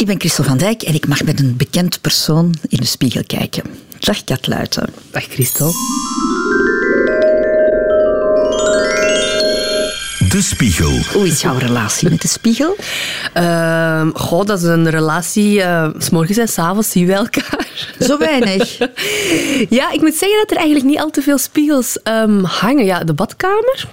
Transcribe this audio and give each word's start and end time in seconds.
Ik 0.00 0.06
ben 0.06 0.20
Christel 0.20 0.44
van 0.44 0.58
Dijk 0.58 0.82
en 0.82 0.94
ik 0.94 1.06
mag 1.06 1.24
met 1.24 1.40
een 1.40 1.56
bekend 1.56 2.00
persoon 2.00 2.54
in 2.68 2.78
de 2.78 2.86
spiegel 2.86 3.22
kijken. 3.26 3.62
Dag 3.98 4.24
Katluiten. 4.24 4.88
Dag 5.10 5.22
Christel. 5.22 5.72
De 10.28 10.42
Spiegel. 10.42 10.98
Hoe 11.12 11.26
is 11.26 11.40
jouw 11.40 11.56
relatie 11.56 12.10
met 12.10 12.22
de 12.22 12.28
spiegel? 12.28 12.76
Uh, 13.36 14.08
goh, 14.14 14.46
dat 14.46 14.58
is 14.58 14.64
een 14.64 14.90
relatie. 14.90 15.58
Uh, 15.58 15.88
s 15.98 16.10
morgens 16.10 16.38
en 16.38 16.48
s 16.48 16.58
avonds 16.58 16.90
zien 16.90 17.06
we 17.06 17.12
elkaar. 17.12 17.68
Zo 18.00 18.18
weinig. 18.18 18.78
ja, 19.78 19.92
ik 19.92 20.00
moet 20.00 20.14
zeggen 20.14 20.38
dat 20.38 20.50
er 20.50 20.56
eigenlijk 20.56 20.86
niet 20.86 20.98
al 20.98 21.10
te 21.10 21.22
veel 21.22 21.38
spiegels 21.38 21.98
um, 22.04 22.44
hangen. 22.44 22.84
Ja, 22.84 23.04
de 23.04 23.14
badkamer 23.14 23.88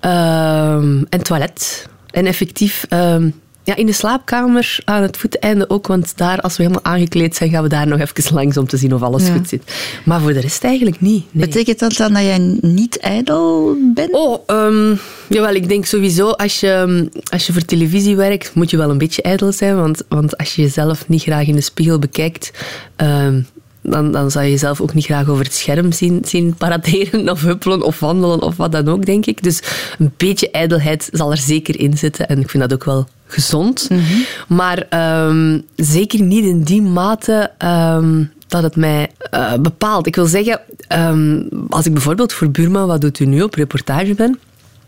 um, 0.00 1.06
en 1.08 1.22
toilet. 1.22 1.86
En 2.10 2.26
effectief 2.26 2.86
um, 2.90 3.40
ja, 3.70 3.76
in 3.76 3.86
de 3.86 3.92
slaapkamer 3.92 4.78
aan 4.84 5.02
het 5.02 5.16
voeteinde 5.16 5.70
ook, 5.70 5.86
want 5.86 6.16
daar, 6.16 6.40
als 6.40 6.56
we 6.56 6.62
helemaal 6.62 6.84
aangekleed 6.84 7.36
zijn, 7.36 7.50
gaan 7.50 7.62
we 7.62 7.68
daar 7.68 7.86
nog 7.86 8.00
even 8.00 8.34
langs 8.34 8.56
om 8.56 8.66
te 8.66 8.76
zien 8.76 8.94
of 8.94 9.02
alles 9.02 9.28
goed 9.28 9.48
zit. 9.48 9.62
Maar 10.04 10.20
voor 10.20 10.32
de 10.32 10.40
rest 10.40 10.64
eigenlijk 10.64 11.00
niet. 11.00 11.24
Nee. 11.30 11.46
Betekent 11.46 11.78
dat 11.78 11.96
dan 11.96 12.12
dat 12.12 12.22
jij 12.22 12.58
niet 12.60 12.98
ijdel 12.98 13.76
bent? 13.94 14.12
Oh, 14.12 14.38
um, 14.46 14.98
jawel, 15.28 15.54
ik 15.54 15.68
denk 15.68 15.84
sowieso, 15.84 16.30
als 16.30 16.60
je, 16.60 17.08
als 17.32 17.46
je 17.46 17.52
voor 17.52 17.64
televisie 17.64 18.16
werkt, 18.16 18.54
moet 18.54 18.70
je 18.70 18.76
wel 18.76 18.90
een 18.90 18.98
beetje 18.98 19.22
ijdel 19.22 19.52
zijn, 19.52 19.76
want, 19.76 20.02
want 20.08 20.36
als 20.38 20.54
je 20.54 20.62
jezelf 20.62 21.08
niet 21.08 21.22
graag 21.22 21.46
in 21.46 21.54
de 21.54 21.60
spiegel 21.60 21.98
bekijkt, 21.98 22.50
um, 22.96 23.46
dan, 23.82 24.12
dan 24.12 24.30
zou 24.30 24.44
je 24.44 24.50
jezelf 24.50 24.80
ook 24.80 24.94
niet 24.94 25.04
graag 25.04 25.28
over 25.28 25.44
het 25.44 25.54
scherm 25.54 25.92
zien, 25.92 26.22
zien 26.24 26.54
paraderen 26.54 27.28
of 27.28 27.42
huppelen 27.42 27.82
of 27.82 28.00
wandelen 28.00 28.42
of 28.42 28.56
wat 28.56 28.72
dan 28.72 28.88
ook, 28.88 29.06
denk 29.06 29.26
ik. 29.26 29.42
Dus 29.42 29.62
een 29.98 30.12
beetje 30.16 30.50
ijdelheid 30.50 31.08
zal 31.12 31.30
er 31.30 31.36
zeker 31.36 31.80
in 31.80 31.98
zitten. 31.98 32.28
En 32.28 32.40
ik 32.40 32.50
vind 32.50 32.62
dat 32.62 32.72
ook 32.72 32.84
wel 32.84 33.08
gezond. 33.32 33.90
Mm 33.90 33.98
-hmm. 33.98 34.24
Maar 34.48 34.86
um, 35.26 35.64
zeker 35.76 36.22
niet 36.22 36.44
in 36.44 36.62
die 36.62 36.82
mate 36.82 37.50
um, 37.64 38.32
dat 38.46 38.62
het 38.62 38.76
mij 38.76 39.10
uh, 39.34 39.54
bepaalt. 39.54 40.06
Ik 40.06 40.16
wil 40.16 40.26
zeggen, 40.26 40.60
um, 40.92 41.48
als 41.68 41.86
ik 41.86 41.92
bijvoorbeeld 41.92 42.32
voor 42.32 42.50
Burma, 42.50 42.86
wat 42.86 43.00
doet 43.00 43.18
u 43.18 43.24
nu, 43.24 43.42
op 43.42 43.54
reportage 43.54 44.14
ben, 44.14 44.38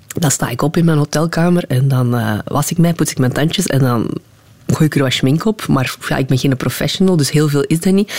dan 0.07 0.31
sta 0.31 0.49
ik 0.49 0.63
op 0.63 0.77
in 0.77 0.85
mijn 0.85 0.99
hotelkamer 0.99 1.65
en 1.69 1.89
dan 1.89 2.15
uh, 2.15 2.39
was 2.45 2.71
ik 2.71 2.79
mij, 2.79 2.93
poets 2.93 3.11
ik 3.11 3.19
mijn 3.19 3.33
tandjes 3.33 3.67
en 3.67 3.79
dan 3.79 4.11
gooi 4.67 4.85
ik 4.85 4.95
er 4.95 5.03
wat 5.03 5.13
schmink 5.13 5.45
op. 5.45 5.67
Maar 5.67 5.97
ja, 6.09 6.17
ik 6.17 6.27
ben 6.27 6.39
geen 6.39 6.57
professional, 6.57 7.17
dus 7.17 7.31
heel 7.31 7.49
veel 7.49 7.63
is 7.63 7.81
dat 7.81 7.93
niet. 7.93 8.13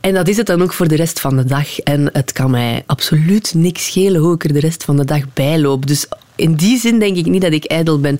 En 0.00 0.14
dat 0.14 0.28
is 0.28 0.36
het 0.36 0.46
dan 0.46 0.62
ook 0.62 0.72
voor 0.72 0.88
de 0.88 0.96
rest 0.96 1.20
van 1.20 1.36
de 1.36 1.44
dag. 1.44 1.78
En 1.78 2.10
het 2.12 2.32
kan 2.32 2.50
mij 2.50 2.82
absoluut 2.86 3.54
niks 3.54 3.86
schelen 3.86 4.20
hoe 4.20 4.34
ik 4.34 4.44
er 4.44 4.52
de 4.52 4.60
rest 4.60 4.84
van 4.84 4.96
de 4.96 5.04
dag 5.04 5.22
bij 5.34 5.58
loop. 5.60 5.86
Dus 5.86 6.06
in 6.36 6.54
die 6.54 6.78
zin 6.78 6.98
denk 6.98 7.16
ik 7.16 7.26
niet 7.26 7.42
dat 7.42 7.52
ik 7.52 7.64
ijdel 7.64 8.00
ben. 8.00 8.18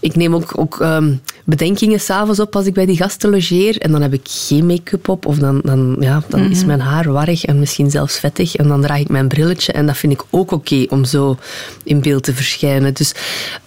Ik 0.00 0.16
neem 0.16 0.34
ook, 0.34 0.58
ook 0.58 0.80
um, 0.80 1.20
bedenkingen 1.44 2.00
s'avonds 2.00 2.40
op 2.40 2.56
als 2.56 2.66
ik 2.66 2.74
bij 2.74 2.86
die 2.86 2.96
gasten 2.96 3.30
logeer. 3.30 3.78
En 3.78 3.92
dan 3.92 4.02
heb 4.02 4.12
ik 4.12 4.26
geen 4.28 4.66
make-up 4.66 5.08
op. 5.08 5.26
Of 5.26 5.38
dan, 5.38 5.60
dan, 5.64 5.96
ja, 6.00 6.22
dan 6.28 6.40
mm-hmm. 6.40 6.54
is 6.54 6.64
mijn 6.64 6.80
haar 6.80 7.12
warrig 7.12 7.44
en 7.44 7.58
misschien 7.58 7.90
zelfs 7.90 8.18
vettig. 8.18 8.56
En 8.56 8.68
dan 8.68 8.82
draag 8.82 8.98
ik 8.98 9.08
mijn 9.08 9.28
brilletje. 9.28 9.72
En 9.72 9.86
dat 9.86 9.96
vind 9.96 10.12
ik 10.12 10.22
ook 10.30 10.52
oké 10.52 10.54
okay 10.54 10.86
om 10.90 11.04
zo 11.04 11.38
in 11.84 12.00
beeld 12.00 12.22
te 12.22 12.34
verschijnen. 12.34 12.94
Dus, 12.94 13.14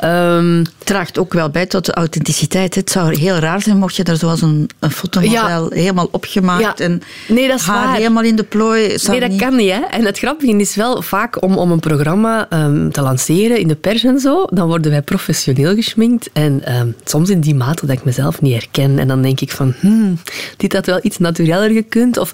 um, 0.04 0.64
Draagt 0.84 1.18
ook 1.18 1.34
wel 1.34 1.50
bij 1.50 1.66
tot 1.66 1.86
de 1.86 1.94
authenticiteit. 1.94 2.76
Het 2.76 2.92
zou 2.92 3.18
heel 3.20 3.36
raar 3.36 3.62
zijn 3.62 3.78
mocht 3.78 3.96
je 3.96 4.04
daar 4.04 4.18
zoals 4.18 4.42
een, 4.42 4.70
een 4.80 4.92
fotomodel 4.92 5.34
ja. 5.40 5.68
helemaal 5.70 6.08
opgemaakt 6.12 6.78
ja. 6.80 6.86
en 6.86 7.02
nee, 7.28 7.48
dat 7.48 7.60
is 7.60 7.66
haar 7.66 7.86
waar. 7.86 7.96
helemaal 7.96 8.24
in 8.24 8.36
de 8.36 8.44
plooi. 8.44 8.98
Nee, 9.08 9.20
dat 9.20 9.30
niet... 9.30 9.42
kan 9.42 9.56
niet. 9.56 9.72
Hè? 9.72 9.80
En 9.80 10.06
het 10.06 10.18
grappige 10.18 10.58
is 10.58 10.76
wel 10.76 11.02
vaak 11.02 11.42
om, 11.42 11.58
om 11.58 11.72
een 11.72 11.80
programma 11.80 12.48
um, 12.54 12.92
te 12.92 13.02
lanceren 13.02 13.58
in 13.58 13.68
de 13.68 13.76
pers 13.76 14.04
en 14.04 14.20
zo, 14.20 14.46
dan 14.50 14.68
worden 14.68 14.92
wij 14.92 15.02
professioneel 15.02 15.76
geschminkt. 15.76 16.23
En 16.34 16.78
um, 16.80 16.96
soms 17.04 17.30
in 17.30 17.42
die 17.42 17.56
mate 17.56 17.86
dat 17.86 17.98
ik 17.98 18.04
mezelf 18.04 18.42
niet 18.42 18.54
herken. 18.54 19.00
En 19.00 19.08
dan 19.08 19.22
denk 19.22 19.42
ik 19.42 19.52
van, 19.52 19.74
hmm, 19.80 20.18
dit 20.58 20.74
had 20.74 20.86
wel 20.86 21.00
iets 21.02 21.18
natureller 21.18 21.70
gekund. 21.70 22.18
Of 22.18 22.32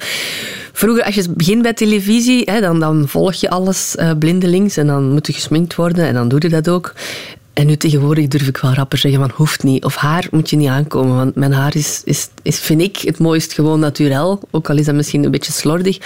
vroeger, 0.74 1.04
als 1.04 1.16
je 1.16 1.30
begint 1.30 1.62
bij 1.62 1.74
televisie, 1.74 2.42
hè, 2.46 2.62
dan, 2.62 2.80
dan 2.80 3.08
volg 3.08 3.34
je 3.34 3.50
alles 3.50 3.96
uh, 4.00 4.12
blindelings 4.20 4.78
en 4.78 4.88
dan 4.88 5.12
moet 5.12 5.28
je 5.28 5.34
gesminkt 5.34 5.76
worden 5.76 6.06
en 6.06 6.14
dan 6.14 6.28
doe 6.28 6.42
je 6.42 6.50
dat 6.50 6.70
ook. 6.70 6.94
En 7.54 7.68
nu 7.68 7.78
tegenwoordig 7.78 8.28
durf 8.28 8.48
ik 8.48 8.58
wel 8.58 8.74
rapper 8.74 8.98
zeggen 8.98 9.20
van 9.20 9.32
hoeft 9.34 9.64
niet. 9.64 9.86
Of 9.86 9.96
haar 9.96 10.28
moet 10.32 10.50
je 10.50 10.56
niet 10.56 10.68
aankomen. 10.68 11.16
Want 11.16 11.36
mijn 11.36 11.52
haar 11.52 11.76
is, 11.76 12.02
is, 12.06 12.30
is 12.42 12.60
vind 12.60 12.82
ik, 12.82 12.98
het 12.98 13.20
mooist 13.20 13.54
gewoon 13.54 13.80
naturel. 13.80 14.42
Ook 14.52 14.70
al 14.70 14.78
is 14.78 14.86
dat 14.86 14.96
misschien 14.96 15.24
een 15.24 15.32
beetje 15.32 15.52
slordig. 15.52 15.98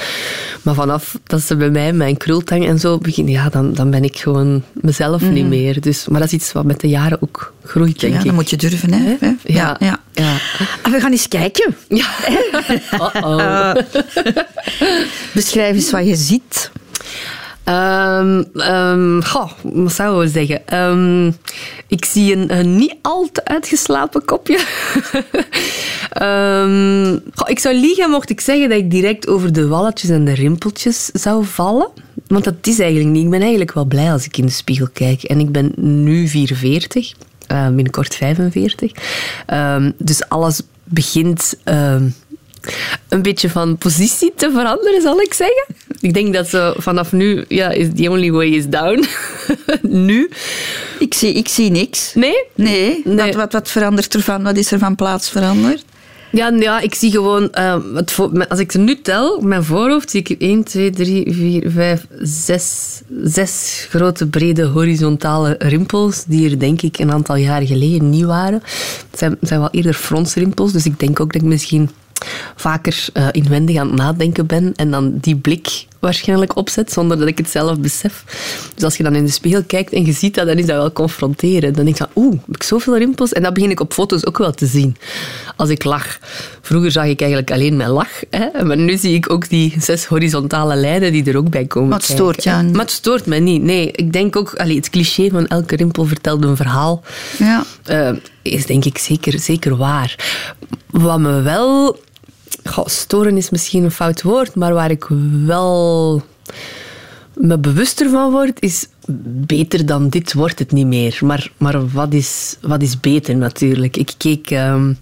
Maar 0.61 0.73
vanaf 0.73 1.19
dat 1.23 1.41
ze 1.41 1.55
bij 1.55 1.69
mij 1.69 1.93
mijn 1.93 2.17
krultang 2.17 2.67
en 2.67 2.79
zo 2.79 2.97
beginnen, 2.97 3.33
ja, 3.33 3.49
dan, 3.49 3.73
dan 3.73 3.89
ben 3.89 4.03
ik 4.03 4.17
gewoon 4.17 4.63
mezelf 4.73 5.21
mm. 5.21 5.33
niet 5.33 5.47
meer. 5.47 5.81
Dus, 5.81 6.07
maar 6.07 6.19
dat 6.19 6.27
is 6.29 6.35
iets 6.35 6.51
wat 6.51 6.65
met 6.65 6.79
de 6.79 6.87
jaren 6.87 7.21
ook 7.21 7.53
groeit, 7.63 7.99
denk 7.99 8.13
ja, 8.13 8.19
ik. 8.19 8.25
dan 8.25 8.35
moet 8.35 8.49
je 8.49 8.57
durven, 8.57 8.93
hè? 8.93 9.15
Ja. 9.43 9.77
ja. 9.79 9.99
ja. 10.13 10.37
En 10.83 10.91
we 10.91 10.99
gaan 10.99 11.11
eens 11.11 11.27
kijken. 11.27 11.75
Ja. 11.87 12.07
Uh, 13.15 13.73
beschrijf 15.33 15.75
eens 15.75 15.91
wat 15.91 16.07
je 16.07 16.15
ziet. 16.15 16.71
Um, 17.65 18.45
um, 18.53 19.23
goh, 19.23 19.51
wat 19.61 19.91
zou 19.91 20.25
ik 20.25 20.31
zeggen? 20.31 20.79
Um, 20.79 21.35
ik 21.87 22.05
zie 22.05 22.49
een, 22.49 22.75
niet 22.75 22.95
al 23.01 23.29
te 23.31 23.45
uitgeslapen 23.45 24.25
kopje. 24.25 24.59
goh, 27.35 27.49
ik 27.49 27.59
zou 27.59 27.75
liegen 27.75 28.09
mocht 28.09 28.29
ik 28.29 28.41
zeggen 28.41 28.69
dat 28.69 28.77
ik 28.77 28.91
direct 28.91 29.27
over 29.27 29.53
de 29.53 29.67
walletjes 29.67 30.09
en 30.09 30.25
de 30.25 30.33
rimpeltjes 30.33 31.05
zou 31.05 31.45
vallen. 31.45 31.89
Want 32.27 32.43
dat 32.43 32.55
is 32.61 32.79
eigenlijk 32.79 33.09
niet. 33.09 33.23
Ik 33.23 33.29
ben 33.29 33.41
eigenlijk 33.41 33.73
wel 33.73 33.85
blij 33.85 34.11
als 34.11 34.25
ik 34.25 34.37
in 34.37 34.45
de 34.45 34.51
spiegel 34.51 34.87
kijk. 34.93 35.23
En 35.23 35.39
ik 35.39 35.51
ben 35.51 35.71
nu 35.75 36.27
44, 36.27 37.13
uh, 37.51 37.67
binnenkort 37.67 38.15
45. 38.15 38.91
dus 39.97 40.29
alles 40.29 40.61
begint 40.83 41.55
een 43.09 43.21
beetje 43.21 43.49
van 43.49 43.77
positie 43.77 44.33
te 44.35 44.51
veranderen, 44.51 45.01
zal 45.01 45.21
ik 45.21 45.33
zeggen. 45.33 45.65
Ik 45.99 46.13
denk 46.13 46.33
dat 46.33 46.47
zo 46.47 46.73
vanaf 46.77 47.11
nu, 47.11 47.45
ja, 47.47 47.69
is 47.69 47.87
the 47.95 48.09
only 48.09 48.31
way 48.31 48.47
is 48.47 48.67
down. 48.67 49.05
nu. 50.07 50.29
Ik 50.99 51.13
zie, 51.13 51.33
ik 51.33 51.47
zie 51.47 51.71
niks. 51.71 52.13
Nee? 52.13 52.43
Nee. 52.55 53.01
Nee. 53.05 53.25
Wat, 53.25 53.35
wat, 53.35 53.53
wat 53.53 53.69
verandert 53.69 54.13
ervan? 54.13 54.43
Wat 54.43 54.57
is 54.57 54.71
er 54.71 54.79
van 54.79 54.95
plaats 54.95 55.29
veranderd? 55.29 55.85
Ja, 56.33 56.49
ja, 56.59 56.79
ik 56.79 56.95
zie 56.95 57.11
gewoon, 57.11 57.51
uh, 57.57 57.75
het 57.93 58.17
als 58.49 58.59
ik 58.59 58.73
er 58.73 58.79
nu 58.79 59.01
tel, 59.01 59.41
mijn 59.41 59.63
voorhoofd, 59.63 60.09
zie 60.11 60.19
ik 60.19 60.41
1, 60.41 60.63
2, 60.63 60.89
3, 60.89 61.33
4, 61.33 61.71
5, 61.71 62.07
6, 62.19 63.01
6 63.23 63.87
grote, 63.89 64.27
brede, 64.27 64.63
horizontale 64.63 65.55
rimpels, 65.59 66.23
die 66.25 66.49
er 66.49 66.59
denk 66.59 66.81
ik 66.81 66.97
een 66.97 67.11
aantal 67.11 67.35
jaren 67.35 67.67
geleden 67.67 68.09
niet 68.09 68.25
waren. 68.25 68.61
Het 69.09 69.19
zijn, 69.19 69.37
zijn 69.41 69.59
wel 69.59 69.69
eerder 69.71 69.93
fronsrimpels, 69.93 70.71
dus 70.71 70.85
ik 70.85 70.99
denk 70.99 71.19
ook 71.19 71.33
dat 71.33 71.41
ik 71.41 71.47
misschien 71.47 71.89
vaker 72.55 73.07
uh, 73.13 73.27
inwendig 73.31 73.77
aan 73.77 73.87
het 73.87 73.95
nadenken 73.95 74.45
ben 74.45 74.71
en 74.75 74.91
dan 74.91 75.17
die 75.21 75.35
blik 75.35 75.85
waarschijnlijk 76.03 76.55
opzet, 76.55 76.91
zonder 76.91 77.17
dat 77.17 77.27
ik 77.27 77.37
het 77.37 77.49
zelf 77.49 77.79
besef. 77.79 78.23
Dus 78.75 78.83
als 78.83 78.97
je 78.97 79.03
dan 79.03 79.15
in 79.15 79.25
de 79.25 79.31
spiegel 79.31 79.63
kijkt 79.63 79.93
en 79.93 80.05
je 80.05 80.11
ziet 80.11 80.35
dat, 80.35 80.47
dan 80.47 80.57
is 80.57 80.65
dat 80.65 80.75
wel 80.75 80.91
confronteren. 80.91 81.73
Dan 81.73 81.85
denk 81.85 81.97
je 81.97 82.03
van, 82.03 82.23
oeh, 82.23 82.35
heb 82.45 82.55
ik 82.55 82.63
zoveel 82.63 82.97
rimpels? 82.97 83.33
En 83.33 83.43
dat 83.43 83.53
begin 83.53 83.69
ik 83.69 83.79
op 83.79 83.93
foto's 83.93 84.25
ook 84.25 84.37
wel 84.37 84.51
te 84.51 84.65
zien. 84.65 84.95
Als 85.55 85.69
ik 85.69 85.83
lach. 85.83 86.19
Vroeger 86.61 86.91
zag 86.91 87.05
ik 87.05 87.19
eigenlijk 87.19 87.51
alleen 87.51 87.77
mijn 87.77 87.89
lach. 87.89 88.23
Hè? 88.29 88.63
Maar 88.63 88.77
nu 88.77 88.97
zie 88.97 89.13
ik 89.13 89.29
ook 89.29 89.49
die 89.49 89.75
zes 89.79 90.05
horizontale 90.05 90.75
lijnen 90.75 91.11
die 91.11 91.23
er 91.25 91.37
ook 91.37 91.49
bij 91.49 91.65
komen 91.65 91.89
Maar 91.89 91.97
het 91.97 92.07
stoort 92.07 92.43
jou 92.43 92.63
Maar 92.63 92.81
het 92.81 92.91
stoort 92.91 93.25
mij 93.25 93.39
niet. 93.39 93.61
Nee, 93.61 93.91
ik 93.91 94.13
denk 94.13 94.35
ook, 94.35 94.55
allee, 94.55 94.75
het 94.75 94.89
cliché 94.89 95.29
van 95.29 95.47
elke 95.47 95.75
rimpel 95.75 96.05
vertelt 96.05 96.43
een 96.43 96.55
verhaal. 96.55 97.03
Ja. 97.37 97.63
Uh, 97.89 98.09
is 98.41 98.65
denk 98.65 98.85
ik 98.85 98.97
zeker, 98.97 99.39
zeker 99.39 99.77
waar. 99.77 100.15
Wat 100.89 101.19
me 101.19 101.41
wel 101.41 101.99
Goh, 102.63 102.87
storen 102.87 103.37
is 103.37 103.49
misschien 103.49 103.83
een 103.83 103.91
fout 103.91 104.21
woord, 104.21 104.55
maar 104.55 104.73
waar 104.73 104.91
ik 104.91 105.05
wel 105.45 106.23
me 107.33 107.57
bewuster 107.57 108.09
van 108.09 108.31
word, 108.31 108.61
is 108.61 108.87
beter 109.45 109.85
dan 109.85 110.09
dit 110.09 110.33
wordt 110.33 110.59
het 110.59 110.71
niet 110.71 110.87
meer. 110.87 111.17
Maar, 111.21 111.51
maar 111.57 111.89
wat, 111.89 112.13
is, 112.13 112.57
wat 112.61 112.81
is 112.81 112.99
beter 112.99 113.35
natuurlijk? 113.35 113.97
Ik 113.97 114.13
keek 114.17 114.51
um, 114.51 114.97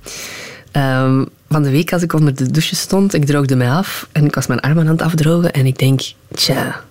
um, 0.76 1.28
van 1.50 1.64
de 1.64 1.70
week 1.70 1.94
als 1.94 2.02
ik 2.02 2.14
onder 2.14 2.36
de 2.36 2.52
douche 2.52 2.76
stond, 2.76 3.14
ik 3.14 3.26
droogde 3.26 3.56
mij 3.56 3.70
af 3.70 4.08
en 4.12 4.26
ik 4.26 4.36
was 4.36 4.48
mijn 4.48 4.60
armen 4.60 4.86
aan 4.86 4.92
het 4.92 5.02
afdrogen 5.02 5.54
en 5.54 5.66
ik 5.66 5.80
denk, 5.80 6.02
tja, 6.34 6.84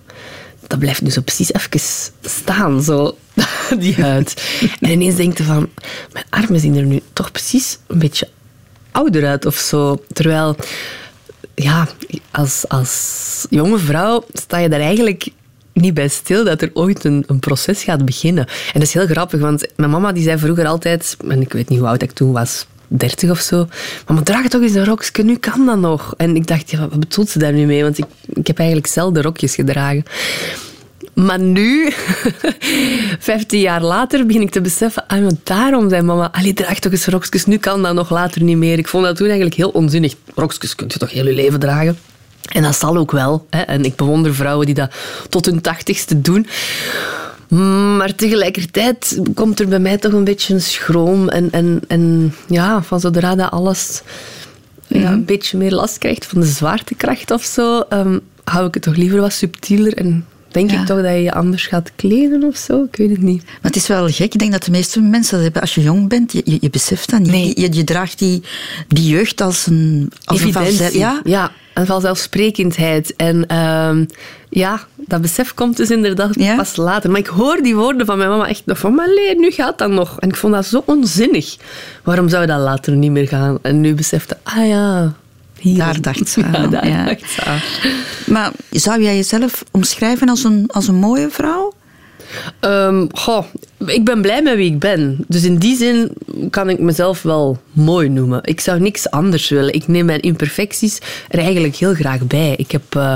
dat 0.67 0.79
blijft 0.79 1.01
nu 1.01 1.09
zo 1.09 1.21
precies 1.21 1.53
even 1.53 1.79
staan, 2.21 2.83
zo, 2.83 3.17
die 3.79 3.95
huid. 3.95 4.57
en 4.79 4.91
ineens 4.91 5.15
denk 5.15 5.37
je 5.37 5.43
van, 5.43 5.69
mijn 6.13 6.25
armen 6.29 6.59
zien 6.59 6.75
er 6.75 6.85
nu 6.85 7.01
toch 7.13 7.31
precies 7.31 7.77
een 7.87 7.99
beetje 7.99 8.27
ouder 8.91 9.25
uit 9.27 9.45
of 9.45 9.55
zo. 9.55 10.03
Terwijl, 10.13 10.55
ja, 11.55 11.87
als, 12.31 12.65
als 12.67 13.45
jonge 13.49 13.77
vrouw 13.77 14.25
sta 14.33 14.57
je 14.57 14.69
daar 14.69 14.79
eigenlijk 14.79 15.27
niet 15.73 15.93
bij 15.93 16.07
stil 16.07 16.43
dat 16.43 16.61
er 16.61 16.69
ooit 16.73 17.03
een, 17.03 17.23
een 17.27 17.39
proces 17.39 17.83
gaat 17.83 18.05
beginnen. 18.05 18.45
En 18.45 18.79
dat 18.79 18.81
is 18.81 18.93
heel 18.93 19.07
grappig, 19.07 19.39
want 19.39 19.67
mijn 19.75 19.89
mama 19.89 20.11
die 20.11 20.23
zei 20.23 20.37
vroeger 20.37 20.65
altijd, 20.65 21.17
en 21.27 21.41
ik 21.41 21.53
weet 21.53 21.69
niet 21.69 21.79
hoe 21.79 21.87
oud 21.87 22.01
ik 22.01 22.11
toen 22.11 22.31
was, 22.31 22.65
30 22.87 23.29
of 23.29 23.39
zo. 23.39 23.67
Mama, 24.07 24.21
draag 24.21 24.47
toch 24.47 24.61
eens 24.61 24.73
een 24.73 24.85
rokje, 24.85 25.23
nu 25.23 25.35
kan 25.35 25.65
dat 25.65 25.77
nog. 25.77 26.13
En 26.17 26.35
ik 26.35 26.47
dacht, 26.47 26.71
ja, 26.71 26.79
wat 26.79 26.99
bedoelt 26.99 27.29
ze 27.29 27.39
daar 27.39 27.53
nu 27.53 27.65
mee? 27.65 27.83
Want 27.83 27.97
ik, 27.97 28.05
ik 28.27 28.47
heb 28.47 28.57
eigenlijk 28.57 28.87
zelden 28.87 29.23
rokjes 29.23 29.55
gedragen. 29.55 30.03
Maar 31.13 31.39
nu, 31.39 31.91
15 33.19 33.59
jaar 33.59 33.81
later, 33.81 34.25
begin 34.25 34.41
ik 34.41 34.51
te 34.51 34.61
beseffen, 34.61 35.07
ah, 35.07 35.21
maar 35.21 35.31
daarom 35.43 35.89
zei 35.89 36.01
mama, 36.01 36.31
allee, 36.31 36.53
draag 36.53 36.79
toch 36.79 36.91
eens 36.91 37.05
rokjes, 37.05 37.45
nu 37.45 37.57
kan 37.57 37.83
dat 37.83 37.93
nog 37.93 38.09
later 38.09 38.43
niet 38.43 38.57
meer. 38.57 38.77
Ik 38.77 38.87
vond 38.87 39.03
dat 39.03 39.15
toen 39.15 39.25
eigenlijk 39.25 39.55
heel 39.55 39.69
onzinnig. 39.69 40.13
Rokjes 40.35 40.75
kun 40.75 40.87
je 40.87 40.97
toch 40.97 41.11
heel 41.11 41.27
je 41.27 41.33
leven 41.33 41.59
dragen? 41.59 41.97
En 42.51 42.63
dat 42.63 42.75
zal 42.75 42.97
ook 42.97 43.11
wel. 43.11 43.47
Hè. 43.49 43.61
En 43.61 43.85
ik 43.85 43.95
bewonder 43.95 44.35
vrouwen 44.35 44.65
die 44.65 44.75
dat 44.75 44.91
tot 45.29 45.45
hun 45.45 45.61
tachtigste 45.61 46.21
doen. 46.21 46.47
Maar 47.97 48.15
tegelijkertijd 48.15 49.19
komt 49.33 49.59
er 49.59 49.67
bij 49.67 49.79
mij 49.79 49.97
toch 49.97 50.13
een 50.13 50.23
beetje 50.23 50.53
een 50.53 50.61
schroom. 50.61 51.29
En, 51.29 51.51
en, 51.51 51.81
en 51.87 52.33
ja, 52.47 52.83
van 52.83 52.99
zodra 52.99 53.35
dat 53.35 53.51
alles 53.51 54.01
ja, 54.87 54.99
mhm. 54.99 55.13
een 55.13 55.25
beetje 55.25 55.57
meer 55.57 55.71
last 55.71 55.97
krijgt 55.97 56.25
van 56.25 56.39
de 56.39 56.47
zwaartekracht 56.47 57.31
of 57.31 57.43
zo, 57.43 57.83
um, 57.89 58.19
hou 58.43 58.67
ik 58.67 58.73
het 58.73 58.83
toch 58.83 58.95
liever 58.95 59.21
wat 59.21 59.33
subtieler 59.33 59.93
en 59.93 60.25
denk 60.53 60.71
ik 60.71 60.85
toch 60.85 61.01
dat 61.01 61.11
je 61.11 61.21
je 61.21 61.33
anders 61.33 61.67
gaat 61.67 61.91
kleden 61.95 62.43
of 62.43 62.55
zo. 62.55 62.83
Ik 62.83 62.95
weet 62.95 63.09
het 63.09 63.21
niet. 63.21 63.43
Maar 63.43 63.57
het 63.61 63.75
is 63.75 63.87
wel 63.87 64.07
gek. 64.07 64.33
Ik 64.33 64.39
denk 64.39 64.51
dat 64.51 64.63
de 64.63 64.71
meeste 64.71 65.01
mensen 65.01 65.33
dat 65.33 65.43
hebben 65.43 65.61
als 65.61 65.75
je 65.75 65.81
jong 65.81 66.09
bent. 66.09 66.31
Je, 66.31 66.57
je, 66.61 66.69
beseft 66.69 67.09
dat 67.09 67.19
niet. 67.19 67.59
Je, 67.59 67.73
je, 67.73 67.83
draagt 67.83 68.19
die, 68.19 68.43
die 68.87 69.07
jeugd 69.09 69.41
als 69.41 69.67
een... 69.67 70.11
Als. 70.23 70.41
Een 70.41 70.97
ja? 70.99 71.21
ja, 71.23 71.51
een 71.73 71.85
vanzelfsprekendheid. 71.85 73.15
En 73.15 73.47
ehm, 73.47 74.05
ja, 74.49 74.85
dat 74.97 75.21
besef 75.21 75.53
komt 75.53 75.77
dus 75.77 75.89
inderdaad 75.89 76.55
pas 76.55 76.75
later. 76.75 77.09
Maar 77.11 77.19
ik 77.19 77.27
hoor 77.27 77.61
die 77.61 77.75
woorden 77.75 78.05
van 78.05 78.17
mijn 78.17 78.29
mama 78.29 78.47
echt 78.47 78.65
nog 78.65 78.77
van... 78.77 78.95
Maar 78.95 79.07
nu 79.37 79.51
gaat 79.51 79.77
dat 79.77 79.89
nog. 79.89 80.19
En 80.19 80.29
ik 80.29 80.35
vond 80.35 80.53
dat 80.53 80.65
zo 80.65 80.83
onzinnig. 80.85 81.57
Waarom 82.03 82.29
zou 82.29 82.45
dat 82.45 82.59
later 82.59 82.95
niet 82.95 83.11
meer 83.11 83.27
gaan? 83.27 83.57
En 83.61 83.81
nu 83.81 83.93
besefte 83.93 84.37
ah 84.43 84.67
ja, 84.67 85.13
daar 85.63 86.01
dacht 86.01 86.29
ze 86.29 86.43
aan. 86.43 86.61
Ja, 86.61 86.67
daar 86.67 87.05
dacht 87.05 87.31
ze 87.31 87.43
aan. 87.43 87.59
Maar 88.25 88.51
zou 88.69 89.03
jij 89.03 89.15
jezelf 89.15 89.63
omschrijven 89.71 90.29
als 90.29 90.43
een, 90.43 90.63
als 90.67 90.87
een 90.87 90.95
mooie 90.95 91.29
vrouw? 91.29 91.73
Um, 92.61 93.07
goh, 93.13 93.45
ik 93.85 94.05
ben 94.05 94.21
blij 94.21 94.41
met 94.41 94.55
wie 94.55 94.71
ik 94.71 94.79
ben. 94.79 95.25
Dus 95.27 95.43
in 95.43 95.57
die 95.57 95.75
zin 95.75 96.11
kan 96.49 96.69
ik 96.69 96.79
mezelf 96.79 97.21
wel 97.21 97.61
mooi 97.71 98.09
noemen. 98.09 98.39
Ik 98.43 98.59
zou 98.59 98.79
niks 98.79 99.09
anders 99.09 99.49
willen. 99.49 99.73
Ik 99.73 99.87
neem 99.87 100.05
mijn 100.05 100.19
imperfecties 100.19 100.99
er 101.27 101.39
eigenlijk 101.39 101.75
heel 101.75 101.93
graag 101.93 102.27
bij. 102.27 102.53
Ik 102.57 102.71
heb... 102.71 102.95
Uh, 102.97 103.13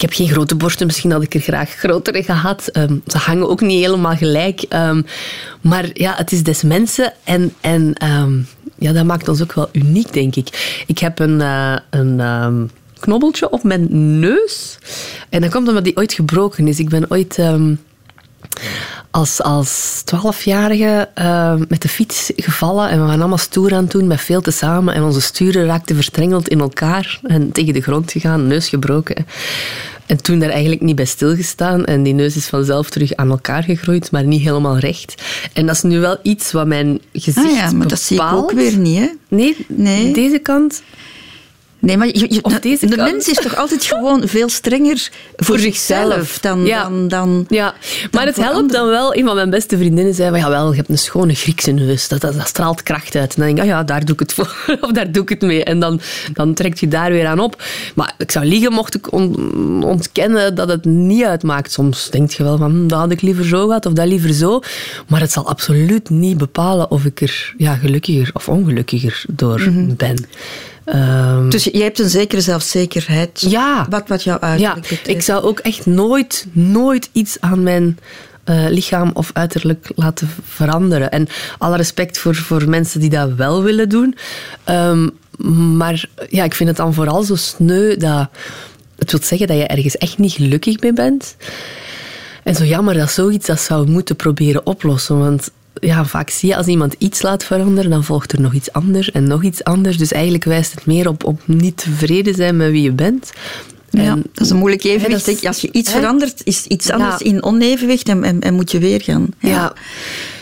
ik 0.00 0.08
heb 0.08 0.18
geen 0.18 0.28
grote 0.28 0.54
borsten, 0.54 0.86
misschien 0.86 1.10
had 1.10 1.22
ik 1.22 1.34
er 1.34 1.40
graag 1.40 1.70
grotere 1.70 2.22
gehad. 2.22 2.70
Um, 2.72 3.02
ze 3.06 3.18
hangen 3.18 3.48
ook 3.48 3.60
niet 3.60 3.84
helemaal 3.84 4.16
gelijk. 4.16 4.64
Um, 4.74 5.06
maar 5.60 5.90
ja, 5.92 6.14
het 6.16 6.32
is 6.32 6.42
des 6.42 6.62
mensen 6.62 7.12
en, 7.24 7.54
en 7.60 7.94
um, 8.04 8.46
ja, 8.78 8.92
dat 8.92 9.04
maakt 9.04 9.28
ons 9.28 9.42
ook 9.42 9.52
wel 9.52 9.68
uniek, 9.72 10.12
denk 10.12 10.36
ik. 10.36 10.82
Ik 10.86 10.98
heb 10.98 11.18
een, 11.18 11.40
uh, 11.40 11.76
een 11.90 12.70
knobbeltje 13.00 13.50
op 13.50 13.62
mijn 13.62 14.18
neus. 14.18 14.78
En 15.28 15.40
dat 15.40 15.50
komt 15.50 15.68
omdat 15.68 15.84
die 15.84 15.96
ooit 15.96 16.12
gebroken 16.12 16.68
is. 16.68 16.78
Ik 16.78 16.88
ben 16.88 17.10
ooit 17.10 17.38
als, 19.10 19.42
als 19.42 20.02
twaalfjarige 20.04 21.08
uh, 21.18 21.54
met 21.68 21.82
de 21.82 21.88
fiets 21.88 22.32
gevallen 22.36 22.88
en 22.88 22.98
we 22.98 23.04
waren 23.04 23.20
allemaal 23.20 23.38
stoer 23.38 23.74
aan 23.74 23.82
het 23.82 23.90
doen, 23.90 24.06
met 24.06 24.20
veel 24.20 24.40
te 24.40 24.50
samen. 24.50 24.94
En 24.94 25.02
onze 25.02 25.20
sturen 25.20 25.66
raakten 25.66 25.94
verstrengeld 25.94 26.48
in 26.48 26.60
elkaar 26.60 27.20
en 27.22 27.52
tegen 27.52 27.74
de 27.74 27.80
grond 27.80 28.12
gegaan, 28.12 28.46
neus 28.46 28.68
gebroken. 28.68 29.26
En 30.06 30.22
toen 30.22 30.38
daar 30.38 30.50
eigenlijk 30.50 30.80
niet 30.80 30.96
bij 30.96 31.04
stilgestaan. 31.04 31.84
En 31.84 32.02
die 32.02 32.14
neus 32.14 32.36
is 32.36 32.46
vanzelf 32.46 32.90
terug 32.90 33.14
aan 33.14 33.30
elkaar 33.30 33.62
gegroeid, 33.62 34.10
maar 34.10 34.24
niet 34.24 34.42
helemaal 34.42 34.78
recht. 34.78 35.22
En 35.52 35.66
dat 35.66 35.74
is 35.74 35.82
nu 35.82 36.00
wel 36.00 36.18
iets 36.22 36.52
wat 36.52 36.66
mijn 36.66 37.00
gezicht 37.12 37.46
ah 37.46 37.52
ja, 37.52 37.60
maar 37.60 37.70
bepaalt. 37.70 37.90
dat 37.90 38.00
zie 38.00 38.16
ik 38.16 38.32
ook 38.32 38.52
weer 38.52 38.76
niet, 38.76 38.98
hè? 38.98 39.08
Nee, 39.28 39.66
nee. 39.68 40.12
deze 40.12 40.38
kant 40.38 40.82
Nee, 41.80 41.96
maar 41.96 42.06
je, 42.06 42.40
de 42.80 42.96
mens 42.96 43.28
is 43.28 43.36
toch 43.36 43.56
altijd 43.62 43.84
gewoon 43.84 44.28
veel 44.28 44.48
strenger 44.48 45.10
voor, 45.36 45.58
zichzelf 45.58 46.38
dan... 46.38 46.64
Ja, 46.64 46.82
dan, 46.82 47.08
dan, 47.08 47.44
ja. 47.48 47.74
maar 48.10 48.26
het 48.26 48.36
helpt 48.36 48.72
dan 48.72 48.88
wel. 48.88 49.14
Een 49.14 49.24
van 49.24 49.34
mijn 49.34 49.50
beste 49.50 49.76
vriendinnen 49.76 50.14
zei, 50.14 50.36
ja, 50.36 50.48
wel, 50.48 50.70
je 50.70 50.76
hebt 50.76 50.88
een 50.88 50.98
schone 50.98 51.34
Griekse 51.34 51.70
neus. 51.70 52.08
Dat, 52.08 52.20
dat, 52.20 52.34
straalt 52.44 52.82
kracht 52.82 53.14
uit. 53.14 53.34
En 53.34 53.36
dan 53.36 53.46
denk 53.46 53.58
ik, 53.58 53.62
ah, 53.62 53.68
ja, 53.68 53.84
daar 53.84 54.04
doe 54.04 54.14
ik 54.14 54.20
het 54.20 54.32
voor. 54.32 54.56
of 54.80 54.92
daar 54.92 55.12
doe 55.12 55.22
ik 55.22 55.28
het 55.28 55.40
mee. 55.40 55.64
En 55.64 55.80
dan, 55.80 56.00
dan 56.32 56.54
trekt 56.54 56.80
je 56.80 56.88
daar 56.88 57.10
weer 57.10 57.26
aan 57.26 57.40
op. 57.40 57.62
Maar 57.94 58.14
ik 58.18 58.30
zou 58.30 58.44
liegen 58.44 58.72
mocht 58.72 58.94
ik 58.94 59.12
ontkennen 59.12 60.54
dat 60.54 60.68
het 60.68 60.84
niet 60.84 61.24
uitmaakt. 61.24 61.72
Soms 61.72 62.10
denk 62.10 62.30
je 62.30 62.42
wel 62.42 62.56
van, 62.56 62.70
hm, 62.70 62.86
dat 62.86 62.98
had 62.98 63.10
ik 63.10 63.20
liever 63.20 63.44
zo 63.44 63.66
gehad 63.66 63.86
of 63.86 63.92
dat 63.92 64.06
liever 64.06 64.32
zo. 64.32 64.60
Maar 65.08 65.20
het 65.20 65.32
zal 65.32 65.48
absoluut 65.48 66.10
niet 66.10 66.38
bepalen 66.38 66.90
of 66.90 67.04
ik 67.04 67.20
er 67.20 67.54
ja, 67.56 67.74
gelukkiger 67.74 68.30
of 68.32 68.48
ongelukkiger 68.48 69.24
door 69.28 69.60
mhm. 69.60 69.94
ben. 69.96 70.26
Um, 70.94 71.50
dus 71.50 71.64
je 71.64 71.82
hebt 71.82 71.98
een 71.98 72.08
zekere 72.08 72.40
zelfzekerheid. 72.40 73.40
Ja. 73.48 73.86
Wat, 73.90 74.08
wat 74.08 74.22
jou 74.22 74.40
uiterlijk 74.40 74.86
ja, 74.86 75.12
Ik 75.12 75.22
zou 75.22 75.42
ook 75.42 75.58
echt 75.58 75.86
nooit, 75.86 76.46
nooit 76.52 77.08
iets 77.12 77.36
aan 77.40 77.62
mijn 77.62 77.98
uh, 78.44 78.66
lichaam 78.68 79.10
of 79.14 79.30
uiterlijk 79.32 79.90
laten 79.94 80.30
veranderen. 80.44 81.10
En 81.10 81.28
alle 81.58 81.76
respect 81.76 82.18
voor, 82.18 82.34
voor 82.34 82.68
mensen 82.68 83.00
die 83.00 83.10
dat 83.10 83.34
wel 83.34 83.62
willen 83.62 83.88
doen. 83.88 84.16
Um, 84.68 85.10
maar 85.76 86.04
ja, 86.28 86.44
ik 86.44 86.54
vind 86.54 86.68
het 86.68 86.78
dan 86.78 86.94
vooral 86.94 87.22
zo 87.22 87.34
sneu 87.34 87.96
dat... 87.96 88.28
Het 88.98 89.10
wil 89.10 89.20
zeggen 89.22 89.46
dat 89.46 89.56
je 89.56 89.66
ergens 89.66 89.96
echt 89.96 90.18
niet 90.18 90.32
gelukkig 90.32 90.80
mee 90.80 90.92
bent. 90.92 91.36
En 92.42 92.54
zo 92.54 92.64
jammer 92.64 92.94
dat 92.94 93.10
zoiets 93.10 93.46
dat 93.46 93.60
zou 93.60 93.90
moeten 93.90 94.16
proberen 94.16 94.66
oplossen. 94.66 95.18
Want 95.18 95.50
ja, 95.80 96.04
vaak 96.04 96.30
zie 96.30 96.48
je 96.48 96.56
als 96.56 96.66
iemand 96.66 96.94
iets 96.98 97.22
laat 97.22 97.44
veranderen, 97.44 97.90
dan 97.90 98.04
volgt 98.04 98.32
er 98.32 98.40
nog 98.40 98.52
iets 98.52 98.72
anders 98.72 99.10
en 99.10 99.24
nog 99.24 99.42
iets 99.42 99.64
anders. 99.64 99.96
Dus 99.96 100.12
eigenlijk 100.12 100.44
wijst 100.44 100.74
het 100.74 100.86
meer 100.86 101.08
op, 101.08 101.24
op 101.24 101.40
niet 101.44 101.76
tevreden 101.76 102.34
zijn 102.34 102.56
met 102.56 102.70
wie 102.70 102.82
je 102.82 102.92
bent. 102.92 103.32
Ja, 103.90 104.14
dat 104.14 104.44
is 104.44 104.50
een 104.50 104.56
moeilijk 104.56 104.84
evenwicht. 104.84 105.46
als 105.46 105.60
je 105.60 105.68
iets 105.72 105.90
verandert, 105.90 106.40
is 106.44 106.66
iets 106.66 106.90
anders 106.90 107.22
in 107.22 107.42
onevenwicht 107.42 108.08
en, 108.08 108.40
en, 108.40 108.54
moet 108.54 108.70
je 108.70 108.78
weer 108.78 109.02
gaan. 109.02 109.28
Ja. 109.38 109.72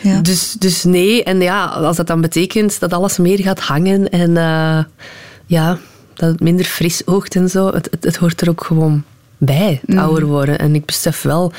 ja. 0.03 0.21
Dus, 0.21 0.57
dus 0.59 0.85
nee. 0.85 1.25
En 1.25 1.41
ja, 1.41 1.65
als 1.65 1.97
dat 1.97 2.07
dan 2.07 2.21
betekent 2.21 2.81
dat 2.81 2.93
alles 2.93 3.19
meer 3.19 3.39
gaat 3.39 3.61
hangen 3.61 4.11
en 4.11 4.31
uh, 4.31 4.85
ja, 5.47 5.79
dat 6.15 6.31
het 6.31 6.41
minder 6.41 6.65
fris 6.65 7.07
oogt 7.07 7.37
en 7.37 7.49
zo, 7.49 7.67
het, 7.67 7.89
het, 7.91 8.05
het 8.05 8.17
hoort 8.17 8.41
er 8.41 8.49
ook 8.49 8.65
gewoon 8.65 9.05
bij, 9.39 9.79
het 9.81 9.95
mm. 9.95 9.99
ouder 9.99 10.27
worden. 10.27 10.59
En 10.59 10.75
ik 10.75 10.85
besef 10.85 11.23
wel, 11.23 11.53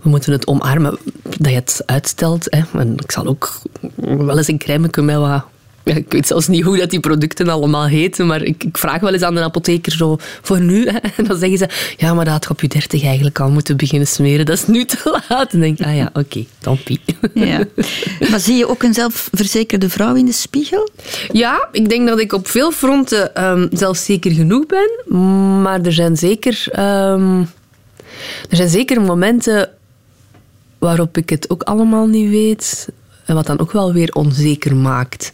we 0.00 0.08
moeten 0.08 0.32
het 0.32 0.46
omarmen 0.46 0.98
dat 1.22 1.50
je 1.50 1.54
het 1.54 1.82
uitstelt. 1.86 2.46
Hè. 2.48 2.78
En 2.78 2.92
ik 2.96 3.10
zal 3.10 3.26
ook 3.26 3.60
wel 4.00 4.36
eens 4.36 4.48
een 4.48 4.58
crème 4.58 4.88
met 4.94 5.18
wat 5.18 5.44
ik 5.94 6.12
weet 6.12 6.26
zelfs 6.26 6.48
niet 6.48 6.64
hoe 6.64 6.76
dat 6.76 6.90
die 6.90 7.00
producten 7.00 7.48
allemaal 7.48 7.86
heten, 7.86 8.26
maar 8.26 8.42
ik, 8.42 8.64
ik 8.64 8.78
vraag 8.78 9.00
wel 9.00 9.12
eens 9.12 9.22
aan 9.22 9.34
de 9.34 9.42
apotheker 9.42 9.92
zo 9.92 10.16
voor 10.42 10.60
nu. 10.60 10.88
Hè, 10.88 10.98
en 10.98 11.24
dan 11.28 11.38
zeggen 11.38 11.58
ze, 11.58 11.68
ja, 11.96 12.14
maar 12.14 12.24
dat 12.24 12.34
had 12.34 12.44
je 12.44 12.50
op 12.50 12.60
je 12.60 12.68
dertig 12.68 13.04
eigenlijk 13.04 13.40
al 13.40 13.50
moeten 13.50 13.76
beginnen 13.76 14.08
smeren. 14.08 14.46
Dat 14.46 14.56
is 14.56 14.66
nu 14.66 14.84
te 14.84 15.20
laat. 15.28 15.52
En 15.52 15.60
denk 15.60 15.78
ik, 15.78 15.86
ah 15.86 15.96
ja, 15.96 16.06
oké, 16.06 16.18
okay, 16.18 16.46
tompie. 16.58 17.00
Ja. 17.34 17.64
Maar 18.30 18.40
zie 18.40 18.56
je 18.56 18.68
ook 18.68 18.82
een 18.82 18.94
zelfverzekerde 18.94 19.88
vrouw 19.88 20.14
in 20.14 20.26
de 20.26 20.32
spiegel? 20.32 20.88
Ja, 21.32 21.68
ik 21.72 21.88
denk 21.88 22.08
dat 22.08 22.18
ik 22.18 22.32
op 22.32 22.48
veel 22.48 22.72
fronten 22.72 23.44
um, 23.44 23.68
zelfzeker 23.72 24.30
genoeg 24.30 24.66
ben. 24.66 25.18
Maar 25.62 25.80
er 25.80 25.92
zijn 25.92 26.16
zeker, 26.16 26.66
um, 26.78 27.40
er 28.50 28.56
zijn 28.56 28.68
zeker 28.68 29.00
momenten 29.00 29.70
waarop 30.78 31.16
ik 31.16 31.30
het 31.30 31.50
ook 31.50 31.62
allemaal 31.62 32.06
niet 32.06 32.30
weet. 32.30 32.88
En 33.26 33.34
wat 33.34 33.46
dan 33.46 33.58
ook 33.58 33.72
wel 33.72 33.92
weer 33.92 34.12
onzeker 34.12 34.76
maakt. 34.76 35.30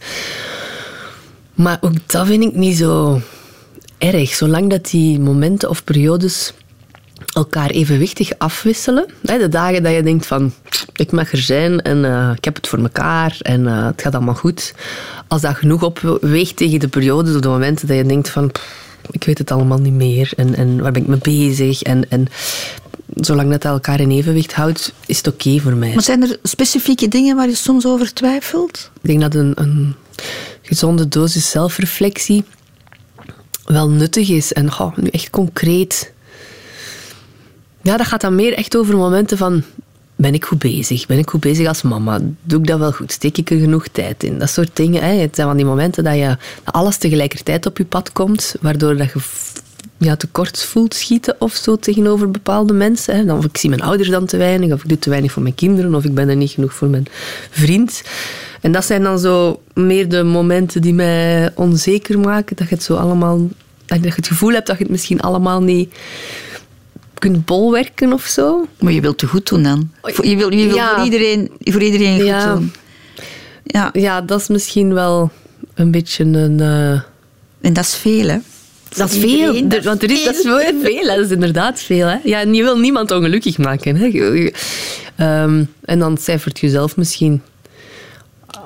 Maar 1.53 1.77
ook 1.81 1.93
dat 2.05 2.27
vind 2.27 2.43
ik 2.43 2.55
niet 2.55 2.77
zo 2.77 3.21
erg. 3.97 4.33
Zolang 4.33 4.69
dat 4.69 4.85
die 4.85 5.19
momenten 5.19 5.69
of 5.69 5.83
periodes 5.83 6.53
elkaar 7.33 7.69
evenwichtig 7.69 8.31
afwisselen. 8.37 9.05
De 9.21 9.49
dagen 9.49 9.83
dat 9.83 9.93
je 9.93 10.03
denkt 10.03 10.25
van, 10.25 10.53
ik 10.95 11.11
mag 11.11 11.31
er 11.31 11.37
zijn 11.37 11.81
en 11.81 11.97
uh, 11.97 12.31
ik 12.35 12.45
heb 12.45 12.55
het 12.55 12.67
voor 12.67 12.81
mekaar 12.81 13.37
en 13.41 13.61
uh, 13.61 13.85
het 13.85 14.01
gaat 14.01 14.15
allemaal 14.15 14.35
goed. 14.35 14.73
Als 15.27 15.41
dat 15.41 15.55
genoeg 15.55 15.83
opweegt 15.83 16.55
tegen 16.55 16.79
de 16.79 16.87
periodes 16.87 17.35
of 17.35 17.41
de 17.41 17.47
momenten 17.47 17.87
dat 17.87 17.97
je 17.97 18.05
denkt 18.05 18.29
van, 18.29 18.51
ik 19.11 19.23
weet 19.23 19.37
het 19.37 19.51
allemaal 19.51 19.79
niet 19.79 19.93
meer 19.93 20.31
en, 20.35 20.55
en 20.55 20.81
waar 20.81 20.91
ben 20.91 21.01
ik 21.01 21.07
mee 21.07 21.17
bezig 21.17 21.81
en, 21.81 22.09
en 22.09 22.27
zolang 23.15 23.51
dat 23.51 23.65
elkaar 23.65 23.99
in 23.99 24.11
evenwicht 24.11 24.53
houdt, 24.53 24.93
is 25.05 25.17
het 25.17 25.27
oké 25.27 25.59
voor 25.59 25.73
mij. 25.75 25.93
Maar 25.93 26.03
zijn 26.03 26.21
er 26.21 26.37
specifieke 26.43 27.07
dingen 27.07 27.35
waar 27.35 27.47
je 27.47 27.55
soms 27.55 27.85
over 27.85 28.13
twijfelt? 28.13 28.91
Ik 29.01 29.07
denk 29.07 29.21
dat 29.21 29.35
een, 29.35 29.51
een 29.55 29.95
gezonde 30.61 31.07
dosis 31.07 31.49
zelfreflectie 31.49 32.43
wel 33.65 33.89
nuttig 33.89 34.29
is. 34.29 34.53
En 34.53 34.79
oh, 34.79 34.97
nu 34.97 35.07
echt 35.07 35.29
concreet. 35.29 36.13
Ja, 37.81 37.97
dat 37.97 38.07
gaat 38.07 38.21
dan 38.21 38.35
meer 38.35 38.53
echt 38.53 38.77
over 38.77 38.97
momenten 38.97 39.37
van... 39.37 39.63
Ben 40.15 40.33
ik 40.33 40.45
goed 40.45 40.59
bezig? 40.59 41.05
Ben 41.05 41.17
ik 41.17 41.29
goed 41.29 41.39
bezig 41.39 41.67
als 41.67 41.81
mama? 41.81 42.19
Doe 42.43 42.59
ik 42.59 42.67
dat 42.67 42.79
wel 42.79 42.91
goed? 42.91 43.11
Steek 43.11 43.37
ik 43.37 43.51
er 43.51 43.59
genoeg 43.59 43.87
tijd 43.87 44.23
in? 44.23 44.39
Dat 44.39 44.49
soort 44.49 44.69
dingen. 44.73 45.03
Hè. 45.03 45.13
Het 45.13 45.35
zijn 45.35 45.47
van 45.47 45.57
die 45.57 45.65
momenten 45.65 46.03
dat, 46.03 46.15
je, 46.15 46.37
dat 46.63 46.73
alles 46.73 46.97
tegelijkertijd 46.97 47.65
op 47.65 47.77
je 47.77 47.85
pad 47.85 48.11
komt, 48.11 48.55
waardoor 48.61 48.97
dat 48.97 49.11
je 49.11 49.19
ja, 49.97 50.15
tekort 50.15 50.63
voelt 50.63 50.93
schieten 50.93 51.35
of 51.39 51.53
zo 51.53 51.75
tegenover 51.75 52.31
bepaalde 52.31 52.73
mensen. 52.73 53.15
Hè. 53.15 53.25
Dan, 53.25 53.37
of 53.37 53.45
ik 53.45 53.57
zie 53.57 53.69
mijn 53.69 53.81
ouders 53.81 54.09
dan 54.09 54.25
te 54.25 54.37
weinig, 54.37 54.73
of 54.73 54.83
ik 54.83 54.89
doe 54.89 54.99
te 54.99 55.09
weinig 55.09 55.31
voor 55.31 55.41
mijn 55.43 55.55
kinderen, 55.55 55.95
of 55.95 56.03
ik 56.03 56.13
ben 56.13 56.29
er 56.29 56.35
niet 56.35 56.51
genoeg 56.51 56.73
voor 56.73 56.87
mijn 56.87 57.05
vriend. 57.49 58.01
En 58.61 58.71
dat 58.71 58.85
zijn 58.85 59.03
dan 59.03 59.19
zo 59.19 59.61
meer 59.73 60.09
de 60.09 60.23
momenten 60.23 60.81
die 60.81 60.93
mij 60.93 61.51
onzeker 61.55 62.19
maken. 62.19 62.55
Dat 62.55 62.69
je 62.69 62.75
het 62.75 62.83
zo 62.83 62.95
allemaal... 62.95 63.47
Dat 63.85 64.03
je 64.03 64.11
het 64.15 64.27
gevoel 64.27 64.51
hebt 64.51 64.67
dat 64.67 64.77
je 64.77 64.83
het 64.83 64.91
misschien 64.91 65.19
allemaal 65.19 65.61
niet 65.61 65.93
kunt 67.13 67.45
bolwerken 67.45 68.13
of 68.13 68.25
zo. 68.25 68.67
Maar 68.79 68.93
je 68.93 69.01
wilt 69.01 69.17
te 69.17 69.27
goed 69.27 69.49
doen 69.49 69.63
dan. 69.63 69.91
Je 70.03 70.35
wil, 70.35 70.53
je 70.53 70.67
wil 70.67 70.77
voor, 70.77 71.03
iedereen, 71.03 71.51
voor 71.59 71.81
iedereen 71.81 72.15
goed 72.15 72.25
ja. 72.25 72.53
doen. 72.53 72.71
Ja. 73.63 73.89
ja, 73.93 74.21
dat 74.21 74.39
is 74.39 74.47
misschien 74.47 74.93
wel 74.93 75.31
een 75.73 75.91
beetje 75.91 76.23
een... 76.23 76.59
Uh... 76.59 77.01
En 77.61 77.73
dat 77.73 77.83
is 77.83 77.95
veel, 77.95 78.27
hè? 78.27 78.37
Dat 78.95 79.11
is 79.11 79.17
veel, 79.17 79.67
want 79.83 80.03
er 80.03 80.11
is, 80.11 80.23
dat 80.23 80.35
is 80.35 80.41
veel, 80.41 80.81
veel 80.81 81.05
dat 81.05 81.17
is 81.17 81.29
inderdaad 81.29 81.81
veel. 81.81 82.07
Hè? 82.07 82.17
Ja, 82.23 82.39
en 82.39 82.53
je 82.53 82.63
wil 82.63 82.77
niemand 82.79 83.11
ongelukkig 83.11 83.57
maken. 83.57 83.95
Hè? 83.95 84.05
Um, 85.43 85.67
en 85.81 85.99
dan 85.99 86.17
cijfert 86.17 86.59
je 86.59 86.69
zelf 86.69 86.97
misschien 86.97 87.41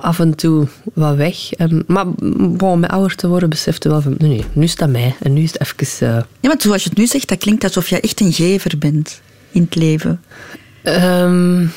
af 0.02 0.20
en 0.20 0.36
toe 0.36 0.68
wat 0.94 1.16
weg. 1.16 1.54
En, 1.54 1.84
maar 1.88 2.06
bon, 2.52 2.80
met 2.80 2.90
ouder 2.90 3.16
te 3.16 3.28
worden 3.28 3.50
besefte 3.50 3.90
wel 3.90 4.02
van, 4.02 4.16
nee, 4.18 4.30
nee, 4.30 4.46
nu 4.54 4.64
is 4.64 4.76
dat 4.76 4.90
mij. 4.90 5.16
En 5.20 5.34
nu 5.34 5.42
is 5.42 5.54
het 5.54 5.62
even... 5.62 6.08
Uh... 6.08 6.14
Ja, 6.14 6.50
maar 6.50 6.56
zoals 6.58 6.84
je 6.84 6.90
het 6.90 6.98
nu 6.98 7.08
zegt, 7.08 7.28
dat 7.28 7.38
klinkt 7.38 7.64
alsof 7.64 7.90
je 7.90 8.00
echt 8.00 8.20
een 8.20 8.34
gever 8.34 8.78
bent 8.78 9.22
in 9.52 9.62
het 9.62 9.76
leven. 9.76 10.22
Um, 10.84 11.72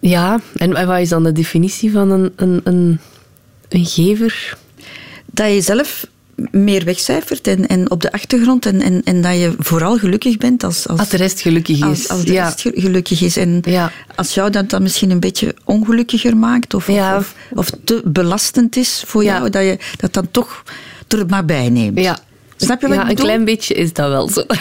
ja, 0.00 0.40
en 0.56 0.86
wat 0.86 1.00
is 1.00 1.08
dan 1.08 1.24
de 1.24 1.32
definitie 1.32 1.92
van 1.92 2.10
een, 2.10 2.32
een, 2.36 2.60
een, 2.64 3.00
een 3.68 3.84
gever? 3.86 4.56
Dat 5.26 5.52
je 5.52 5.60
zelf 5.60 6.06
meer 6.50 6.84
wegcijfert 6.84 7.46
en, 7.46 7.68
en 7.68 7.90
op 7.90 8.00
de 8.00 8.12
achtergrond 8.12 8.66
en, 8.66 8.80
en, 8.80 9.02
en 9.04 9.22
dat 9.22 9.32
je 9.32 9.54
vooral 9.58 9.98
gelukkig 9.98 10.36
bent 10.36 10.64
als, 10.64 10.88
als, 10.88 10.98
als 11.00 11.08
de 11.08 11.16
rest 11.16 11.40
gelukkig 11.40 11.84
is. 11.86 12.08
Als, 12.08 12.24
de 12.24 12.32
ja. 12.32 12.44
rest 12.44 12.60
gelukkig 12.74 13.22
is. 13.22 13.36
En 13.36 13.62
ja. 13.64 13.92
als 14.14 14.34
jou 14.34 14.50
dat 14.50 14.70
dan 14.70 14.82
misschien 14.82 15.10
een 15.10 15.20
beetje 15.20 15.54
ongelukkiger 15.64 16.36
maakt 16.36 16.74
of, 16.74 16.86
ja. 16.86 17.16
of, 17.16 17.34
of, 17.54 17.70
te 17.84 18.02
belastend 18.04 18.76
is 18.76 19.02
voor 19.06 19.24
jou, 19.24 19.50
dat 19.50 19.62
je 19.62 19.78
dat 19.96 20.12
dan 20.12 20.30
toch 20.30 20.62
er 21.08 21.26
maar 21.26 21.44
bij 21.44 21.68
neemt. 21.68 22.00
Ja. 22.00 22.18
Snap 22.56 22.80
je 22.80 22.88
wat 22.88 22.96
ja, 22.96 23.02
ik 23.02 23.08
bedoel? 23.08 23.24
een 23.24 23.30
klein 23.30 23.44
beetje 23.44 23.74
is 23.74 23.92
dat 23.92 24.08
wel 24.08 24.28
zo. 24.28 24.44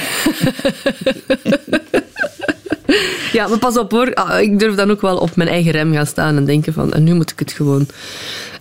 Ja, 3.31 3.47
maar 3.47 3.57
pas 3.57 3.77
op 3.77 3.91
hoor. 3.91 4.13
Ah, 4.13 4.41
ik 4.41 4.59
durf 4.59 4.75
dan 4.75 4.91
ook 4.91 5.01
wel 5.01 5.17
op 5.17 5.35
mijn 5.35 5.49
eigen 5.49 5.71
rem 5.71 5.93
gaan 5.93 6.05
staan 6.05 6.37
en 6.37 6.45
denken 6.45 6.73
van, 6.73 6.93
en 6.93 7.03
nu 7.03 7.13
moet 7.13 7.31
ik 7.31 7.39
het 7.39 7.51
gewoon. 7.51 7.87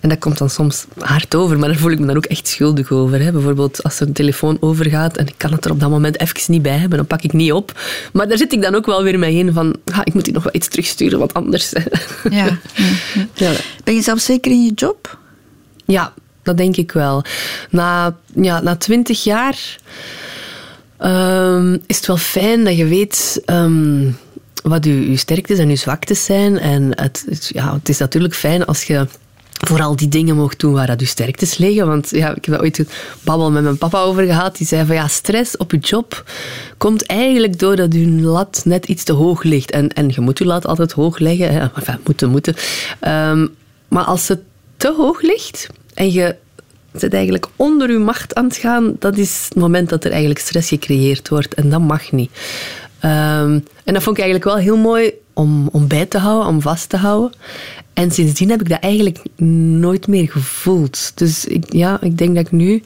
En 0.01 0.09
dat 0.09 0.19
komt 0.19 0.37
dan 0.37 0.49
soms 0.49 0.85
hard 0.97 1.35
over, 1.35 1.59
maar 1.59 1.69
daar 1.69 1.77
voel 1.77 1.91
ik 1.91 1.99
me 1.99 2.05
dan 2.05 2.17
ook 2.17 2.25
echt 2.25 2.47
schuldig 2.47 2.91
over. 2.91 3.21
Hè. 3.21 3.31
Bijvoorbeeld 3.31 3.83
als 3.83 3.99
er 3.99 4.07
een 4.07 4.13
telefoon 4.13 4.57
overgaat 4.59 5.17
en 5.17 5.27
ik 5.27 5.33
kan 5.37 5.51
het 5.51 5.65
er 5.65 5.71
op 5.71 5.79
dat 5.79 5.89
moment 5.89 6.19
even 6.19 6.51
niet 6.51 6.61
bij 6.61 6.77
hebben, 6.77 6.97
dan 6.97 7.07
pak 7.07 7.21
ik 7.21 7.33
niet 7.33 7.51
op. 7.51 7.79
Maar 8.13 8.27
daar 8.27 8.37
zit 8.37 8.53
ik 8.53 8.61
dan 8.61 8.75
ook 8.75 8.85
wel 8.85 9.03
weer 9.03 9.19
mee 9.19 9.35
in 9.35 9.53
van, 9.53 9.75
ah, 9.91 9.99
ik 10.03 10.13
moet 10.13 10.23
die 10.23 10.33
nog 10.33 10.43
wel 10.43 10.55
iets 10.55 10.67
terugsturen, 10.67 11.19
want 11.19 11.33
anders... 11.33 11.73
Ja, 12.29 12.31
ja, 12.39 12.59
ja. 13.33 13.51
Ben 13.83 13.95
je 13.95 14.01
zelf 14.01 14.19
zeker 14.19 14.51
in 14.51 14.63
je 14.63 14.73
job? 14.73 15.17
Ja, 15.85 16.13
dat 16.43 16.57
denk 16.57 16.75
ik 16.75 16.91
wel. 16.91 17.23
Na, 17.69 18.17
ja, 18.33 18.61
na 18.61 18.75
twintig 18.75 19.23
jaar... 19.23 19.77
Um, 20.99 21.81
is 21.85 21.95
het 21.95 22.05
wel 22.05 22.17
fijn 22.17 22.63
dat 22.63 22.77
je 22.77 22.85
weet 22.85 23.41
um, 23.45 24.17
wat 24.63 24.85
je, 24.85 25.09
je 25.09 25.17
sterktes 25.17 25.59
en 25.59 25.69
je 25.69 25.75
zwaktes 25.75 26.25
zijn. 26.25 26.59
En 26.59 27.01
het, 27.01 27.49
ja, 27.53 27.73
het 27.73 27.89
is 27.89 27.97
natuurlijk 27.97 28.33
fijn 28.33 28.65
als 28.65 28.83
je 28.83 29.07
vooral 29.49 29.95
die 29.95 30.07
dingen 30.07 30.35
mocht 30.35 30.59
doen 30.59 30.73
waar 30.73 30.87
dat 30.87 30.99
je 30.99 31.05
sterktes 31.05 31.57
liggen. 31.57 31.87
Want 31.87 32.09
ja, 32.09 32.29
ik 32.35 32.45
heb 32.45 32.53
daar 32.53 32.63
ooit 32.63 32.77
een 32.77 32.87
babbel 33.21 33.51
met 33.51 33.63
mijn 33.63 33.77
papa 33.77 33.99
over 33.99 34.23
gehad. 34.23 34.57
Die 34.57 34.67
zei 34.67 34.85
van 34.85 34.95
ja, 34.95 35.07
stress 35.07 35.57
op 35.57 35.71
je 35.71 35.77
job 35.77 36.23
komt 36.77 37.05
eigenlijk 37.05 37.59
doordat 37.59 37.93
je 37.93 38.07
lat 38.07 38.61
net 38.65 38.85
iets 38.85 39.03
te 39.03 39.13
hoog 39.13 39.43
ligt. 39.43 39.71
En, 39.71 39.89
en 39.93 40.09
je 40.09 40.21
moet 40.21 40.37
je 40.37 40.45
lat 40.45 40.67
altijd 40.67 40.91
hoog 40.91 41.19
leggen. 41.19 41.53
Hè. 41.53 41.67
Enfin, 41.75 41.99
moeten, 42.05 42.29
moeten. 42.29 42.55
Um, 43.07 43.55
maar 43.87 44.03
als 44.03 44.27
het 44.27 44.39
te 44.77 44.93
hoog 44.97 45.21
ligt 45.21 45.67
en 45.93 46.11
je 46.11 46.35
zit 46.99 47.13
eigenlijk 47.13 47.47
onder 47.55 47.91
je 47.91 47.97
macht 47.97 48.35
aan 48.35 48.45
het 48.45 48.57
gaan, 48.57 48.95
dat 48.99 49.17
is 49.17 49.45
het 49.49 49.55
moment 49.55 49.89
dat 49.89 50.03
er 50.03 50.11
eigenlijk 50.11 50.39
stress 50.39 50.69
gecreëerd 50.69 51.29
wordt. 51.29 51.53
En 51.53 51.69
dat 51.69 51.81
mag 51.81 52.11
niet. 52.11 52.31
Um, 53.03 53.63
en 53.83 53.93
dat 53.93 54.03
vond 54.03 54.17
ik 54.17 54.23
eigenlijk 54.23 54.43
wel 54.43 54.63
heel 54.63 54.77
mooi 54.77 55.13
om, 55.33 55.69
om 55.71 55.87
bij 55.87 56.05
te 56.05 56.17
houden, 56.17 56.47
om 56.47 56.61
vast 56.61 56.89
te 56.89 56.97
houden. 56.97 57.31
En 57.93 58.11
sindsdien 58.11 58.49
heb 58.49 58.61
ik 58.61 58.69
dat 58.69 58.79
eigenlijk 58.79 59.19
nooit 59.79 60.07
meer 60.07 60.29
gevoeld. 60.31 61.11
Dus 61.15 61.45
ik, 61.45 61.73
ja, 61.73 62.01
ik 62.01 62.17
denk 62.17 62.35
dat 62.35 62.45
ik 62.45 62.51
nu 62.51 62.83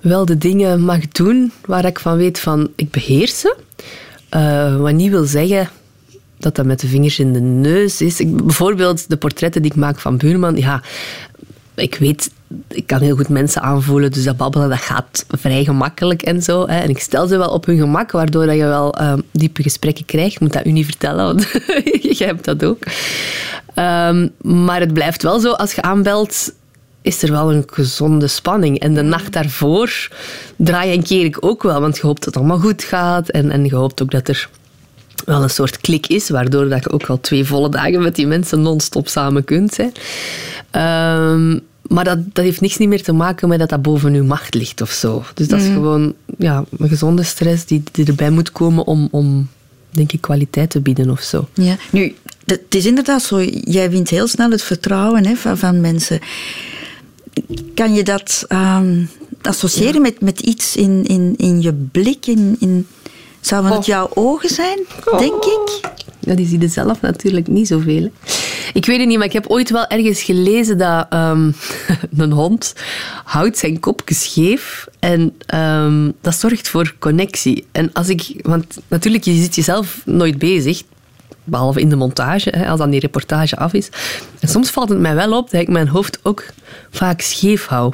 wel 0.00 0.24
de 0.24 0.38
dingen 0.38 0.80
mag 0.80 1.08
doen 1.08 1.52
waar 1.64 1.84
ik 1.84 1.98
van 1.98 2.16
weet 2.16 2.38
van 2.38 2.70
ik 2.76 2.90
beheers 2.90 3.40
ze. 3.40 3.56
Uh, 4.36 4.76
wat 4.76 4.92
niet 4.92 5.10
wil 5.10 5.24
zeggen 5.24 5.68
dat 6.38 6.56
dat 6.56 6.66
met 6.66 6.80
de 6.80 6.86
vingers 6.86 7.18
in 7.18 7.32
de 7.32 7.40
neus 7.40 8.00
is. 8.00 8.20
Ik, 8.20 8.36
bijvoorbeeld 8.36 9.08
de 9.08 9.16
portretten 9.16 9.62
die 9.62 9.70
ik 9.70 9.76
maak 9.76 10.00
van 10.00 10.16
buurman. 10.16 10.56
Ja, 10.56 10.82
ik 11.74 11.94
weet, 11.94 12.30
ik 12.68 12.86
kan 12.86 13.00
heel 13.00 13.16
goed 13.16 13.28
mensen 13.28 13.62
aanvoelen, 13.62 14.12
dus 14.12 14.24
dat 14.24 14.36
babbelen 14.36 14.68
dat 14.68 14.78
gaat 14.78 15.24
vrij 15.28 15.64
gemakkelijk 15.64 16.22
en 16.22 16.42
zo. 16.42 16.66
Hè. 16.66 16.78
En 16.78 16.90
ik 16.90 16.98
stel 16.98 17.26
ze 17.26 17.38
wel 17.38 17.48
op 17.48 17.66
hun 17.66 17.78
gemak, 17.78 18.10
waardoor 18.10 18.46
dat 18.46 18.56
je 18.56 18.64
wel 18.64 19.00
uh, 19.00 19.12
diepe 19.30 19.62
gesprekken 19.62 20.04
krijgt. 20.04 20.34
Ik 20.34 20.40
moet 20.40 20.52
dat 20.52 20.66
u 20.66 20.70
niet 20.70 20.84
vertellen, 20.84 21.24
want 21.24 21.46
jij 22.18 22.26
hebt 22.26 22.44
dat 22.44 22.64
ook. 22.64 22.78
Um, 23.74 24.30
maar 24.64 24.80
het 24.80 24.92
blijft 24.92 25.22
wel 25.22 25.40
zo, 25.40 25.52
als 25.52 25.72
je 25.74 25.82
aanbelt, 25.82 26.52
is 27.02 27.22
er 27.22 27.30
wel 27.30 27.52
een 27.52 27.64
gezonde 27.66 28.26
spanning. 28.26 28.78
En 28.78 28.94
de 28.94 29.02
nacht 29.02 29.32
daarvoor 29.32 30.08
draai 30.56 30.92
en 30.92 31.02
keer 31.02 31.24
ik 31.24 31.36
ook 31.40 31.62
wel, 31.62 31.80
want 31.80 31.96
je 31.96 32.02
hoopt 32.02 32.24
dat 32.24 32.34
het 32.34 32.36
allemaal 32.36 32.58
goed 32.58 32.82
gaat. 32.82 33.28
En, 33.28 33.50
en 33.50 33.64
je 33.64 33.74
hoopt 33.74 34.02
ook 34.02 34.10
dat 34.10 34.28
er 34.28 34.48
wel 35.24 35.42
een 35.42 35.50
soort 35.50 35.80
klik 35.80 36.06
is, 36.06 36.28
waardoor 36.28 36.68
dat 36.68 36.84
je 36.84 36.90
ook 36.90 37.06
wel 37.06 37.20
twee 37.20 37.44
volle 37.44 37.68
dagen 37.68 38.02
met 38.02 38.14
die 38.14 38.26
mensen 38.26 38.62
non-stop 38.62 39.08
samen 39.08 39.44
kunt. 39.44 39.76
Hè. 39.76 39.88
Um, 41.32 41.60
maar 41.88 42.04
dat, 42.04 42.18
dat 42.32 42.44
heeft 42.44 42.60
niks 42.60 42.76
niet 42.76 42.88
meer 42.88 43.02
te 43.02 43.12
maken 43.12 43.48
met 43.48 43.58
dat 43.58 43.68
dat 43.68 43.82
boven 43.82 44.14
uw 44.14 44.24
macht 44.24 44.54
ligt 44.54 44.80
of 44.80 44.90
zo. 44.90 45.24
Dus 45.34 45.48
dat 45.48 45.60
is 45.60 45.64
mhm. 45.64 45.74
gewoon 45.74 46.14
ja, 46.38 46.64
een 46.78 46.88
gezonde 46.88 47.22
stress 47.22 47.64
die, 47.64 47.82
die 47.92 48.06
erbij 48.06 48.30
moet 48.30 48.52
komen 48.52 48.86
om, 48.86 49.08
om, 49.10 49.48
denk 49.90 50.12
ik, 50.12 50.20
kwaliteit 50.20 50.70
te 50.70 50.80
bieden 50.80 51.10
of 51.10 51.20
zo. 51.20 51.48
Ja, 51.54 51.76
nu, 51.90 52.14
het 52.44 52.74
is 52.74 52.86
inderdaad 52.86 53.22
zo. 53.22 53.42
Jij 53.64 53.90
wint 53.90 54.08
heel 54.08 54.26
snel 54.26 54.50
het 54.50 54.62
vertrouwen 54.62 55.26
hè, 55.26 55.34
van, 55.34 55.58
van 55.58 55.80
mensen. 55.80 56.20
Kan 57.74 57.94
je 57.94 58.02
dat 58.02 58.46
um, 58.48 59.08
associëren 59.42 60.02
met, 60.02 60.20
met 60.20 60.40
iets 60.40 60.76
in, 60.76 61.04
in, 61.04 61.34
in 61.36 61.62
je 61.62 61.72
blik, 61.72 62.26
in, 62.26 62.56
in 62.58 62.86
Zouden 63.46 63.70
het 63.70 63.80
oh. 63.80 63.86
jouw 63.86 64.10
ogen 64.14 64.48
zijn, 64.48 64.78
denk 65.18 65.44
ik? 65.44 65.80
Ja, 66.18 66.34
die 66.34 66.46
zie 66.46 66.60
je 66.60 66.68
zelf 66.68 67.00
natuurlijk 67.00 67.46
niet 67.46 67.66
zoveel. 67.66 68.10
Ik 68.72 68.86
weet 68.86 68.98
het 68.98 69.08
niet, 69.08 69.16
maar 69.16 69.26
ik 69.26 69.32
heb 69.32 69.46
ooit 69.46 69.70
wel 69.70 69.86
ergens 69.86 70.22
gelezen 70.22 70.78
dat 70.78 71.06
um, 71.12 71.54
een 72.16 72.32
hond 72.32 72.74
houdt 73.24 73.58
zijn 73.58 73.80
kopje 73.80 74.14
scheef 74.14 74.86
en 74.98 75.36
um, 75.54 76.12
dat 76.20 76.34
zorgt 76.34 76.68
voor 76.68 76.94
connectie. 76.98 77.66
En 77.72 77.92
als 77.92 78.08
ik, 78.08 78.40
want 78.42 78.80
natuurlijk, 78.88 79.24
je 79.24 79.34
zit 79.34 79.54
jezelf 79.54 80.02
nooit 80.04 80.38
bezig, 80.38 80.82
behalve 81.44 81.80
in 81.80 81.88
de 81.88 81.96
montage, 81.96 82.50
hè, 82.56 82.68
als 82.68 82.78
dan 82.78 82.90
die 82.90 83.00
reportage 83.00 83.56
af 83.56 83.72
is. 83.72 83.88
En 84.40 84.48
soms 84.48 84.70
valt 84.70 84.88
het 84.88 84.98
mij 84.98 85.14
wel 85.14 85.36
op 85.36 85.50
dat 85.50 85.60
ik 85.60 85.68
mijn 85.68 85.88
hoofd 85.88 86.18
ook 86.22 86.44
vaak 86.90 87.20
scheef 87.20 87.66
hou. 87.66 87.92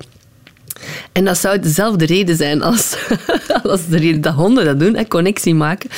En 1.12 1.24
dat 1.24 1.38
zou 1.38 1.58
dezelfde 1.58 2.06
reden 2.06 2.36
zijn 2.36 2.62
als, 2.62 2.96
als 3.62 3.86
de 3.86 3.98
reden 3.98 4.20
dat 4.20 4.34
honden 4.34 4.64
dat 4.64 4.80
doen, 4.80 4.96
hè, 4.96 5.06
connectie 5.06 5.54
maken. 5.54 5.90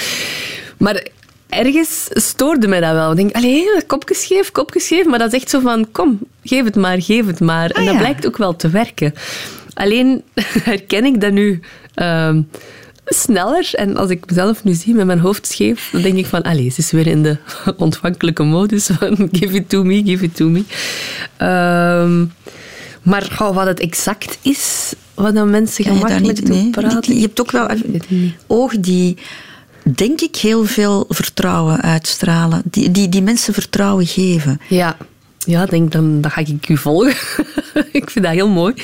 Maar 0.76 1.06
ergens 1.48 2.08
stoorde 2.10 2.68
mij 2.68 2.80
dat 2.80 2.92
wel. 2.92 3.10
Ik 3.10 3.16
denk, 3.16 3.34
allee, 3.34 3.64
kopje 3.86 4.14
scheef, 4.14 4.50
kopje 4.50 4.80
scheef. 4.80 5.04
Maar 5.04 5.18
dat 5.18 5.32
is 5.32 5.40
echt 5.40 5.50
zo 5.50 5.60
van, 5.60 5.90
kom, 5.92 6.18
geef 6.44 6.64
het 6.64 6.76
maar, 6.76 7.02
geef 7.02 7.26
het 7.26 7.40
maar. 7.40 7.70
en 7.70 7.80
ah, 7.80 7.86
dat 7.86 7.96
blijkt 7.96 8.26
ook 8.26 8.36
wel 8.36 8.56
te 8.56 8.68
werken. 8.68 9.14
Alleen 9.74 10.22
herken 10.70 11.04
ik 11.04 11.20
dat 11.20 11.32
nu 11.32 11.60
ehm, 11.94 12.42
sneller. 13.04 13.70
En 13.72 13.96
als 13.96 14.10
ik 14.10 14.26
mezelf 14.26 14.64
nu 14.64 14.72
zie 14.72 14.94
met 14.94 15.06
mijn 15.06 15.18
hoofd 15.18 15.46
scheef, 15.46 15.88
dan 15.92 16.02
denk 16.02 16.16
ik 16.16 16.26
van, 16.26 16.42
allee, 16.42 16.70
ze 16.70 16.80
is 16.80 16.90
weer 16.90 17.06
in 17.06 17.22
de 17.22 17.36
ontvankelijke 17.76 18.42
modus 18.42 18.86
van 18.86 19.28
give 19.32 19.54
it 19.54 19.68
to 19.68 19.84
me, 19.84 20.02
give 20.04 20.24
it 20.24 20.36
to 20.36 20.48
me. 20.48 20.62
Ehm, 21.36 22.24
maar 23.02 23.36
wat 23.38 23.66
het 23.66 23.80
exact 23.80 24.38
is, 24.42 24.92
wat 25.14 25.34
dan 25.34 25.50
mensen 25.50 25.84
gemakkelijk 25.84 26.46
doen 26.46 26.70
praten... 26.70 27.14
Je 27.14 27.20
hebt 27.20 27.40
ook 27.40 27.50
wel 27.50 27.68
ogen 28.46 28.80
die, 28.80 29.16
denk 29.82 30.20
ik, 30.20 30.36
heel 30.36 30.64
veel 30.64 31.04
vertrouwen 31.08 31.80
uitstralen. 31.80 32.62
Die, 32.64 32.90
die, 32.90 33.08
die 33.08 33.22
mensen 33.22 33.54
vertrouwen 33.54 34.06
geven. 34.06 34.60
Ja. 34.68 34.96
Ja, 35.38 35.66
denk 35.66 35.92
dan, 35.92 36.20
dan 36.20 36.30
ga 36.30 36.40
ik 36.40 36.68
u 36.68 36.76
volgen. 36.76 37.14
ik 37.92 38.10
vind 38.10 38.24
dat 38.24 38.34
heel 38.34 38.48
mooi. 38.48 38.74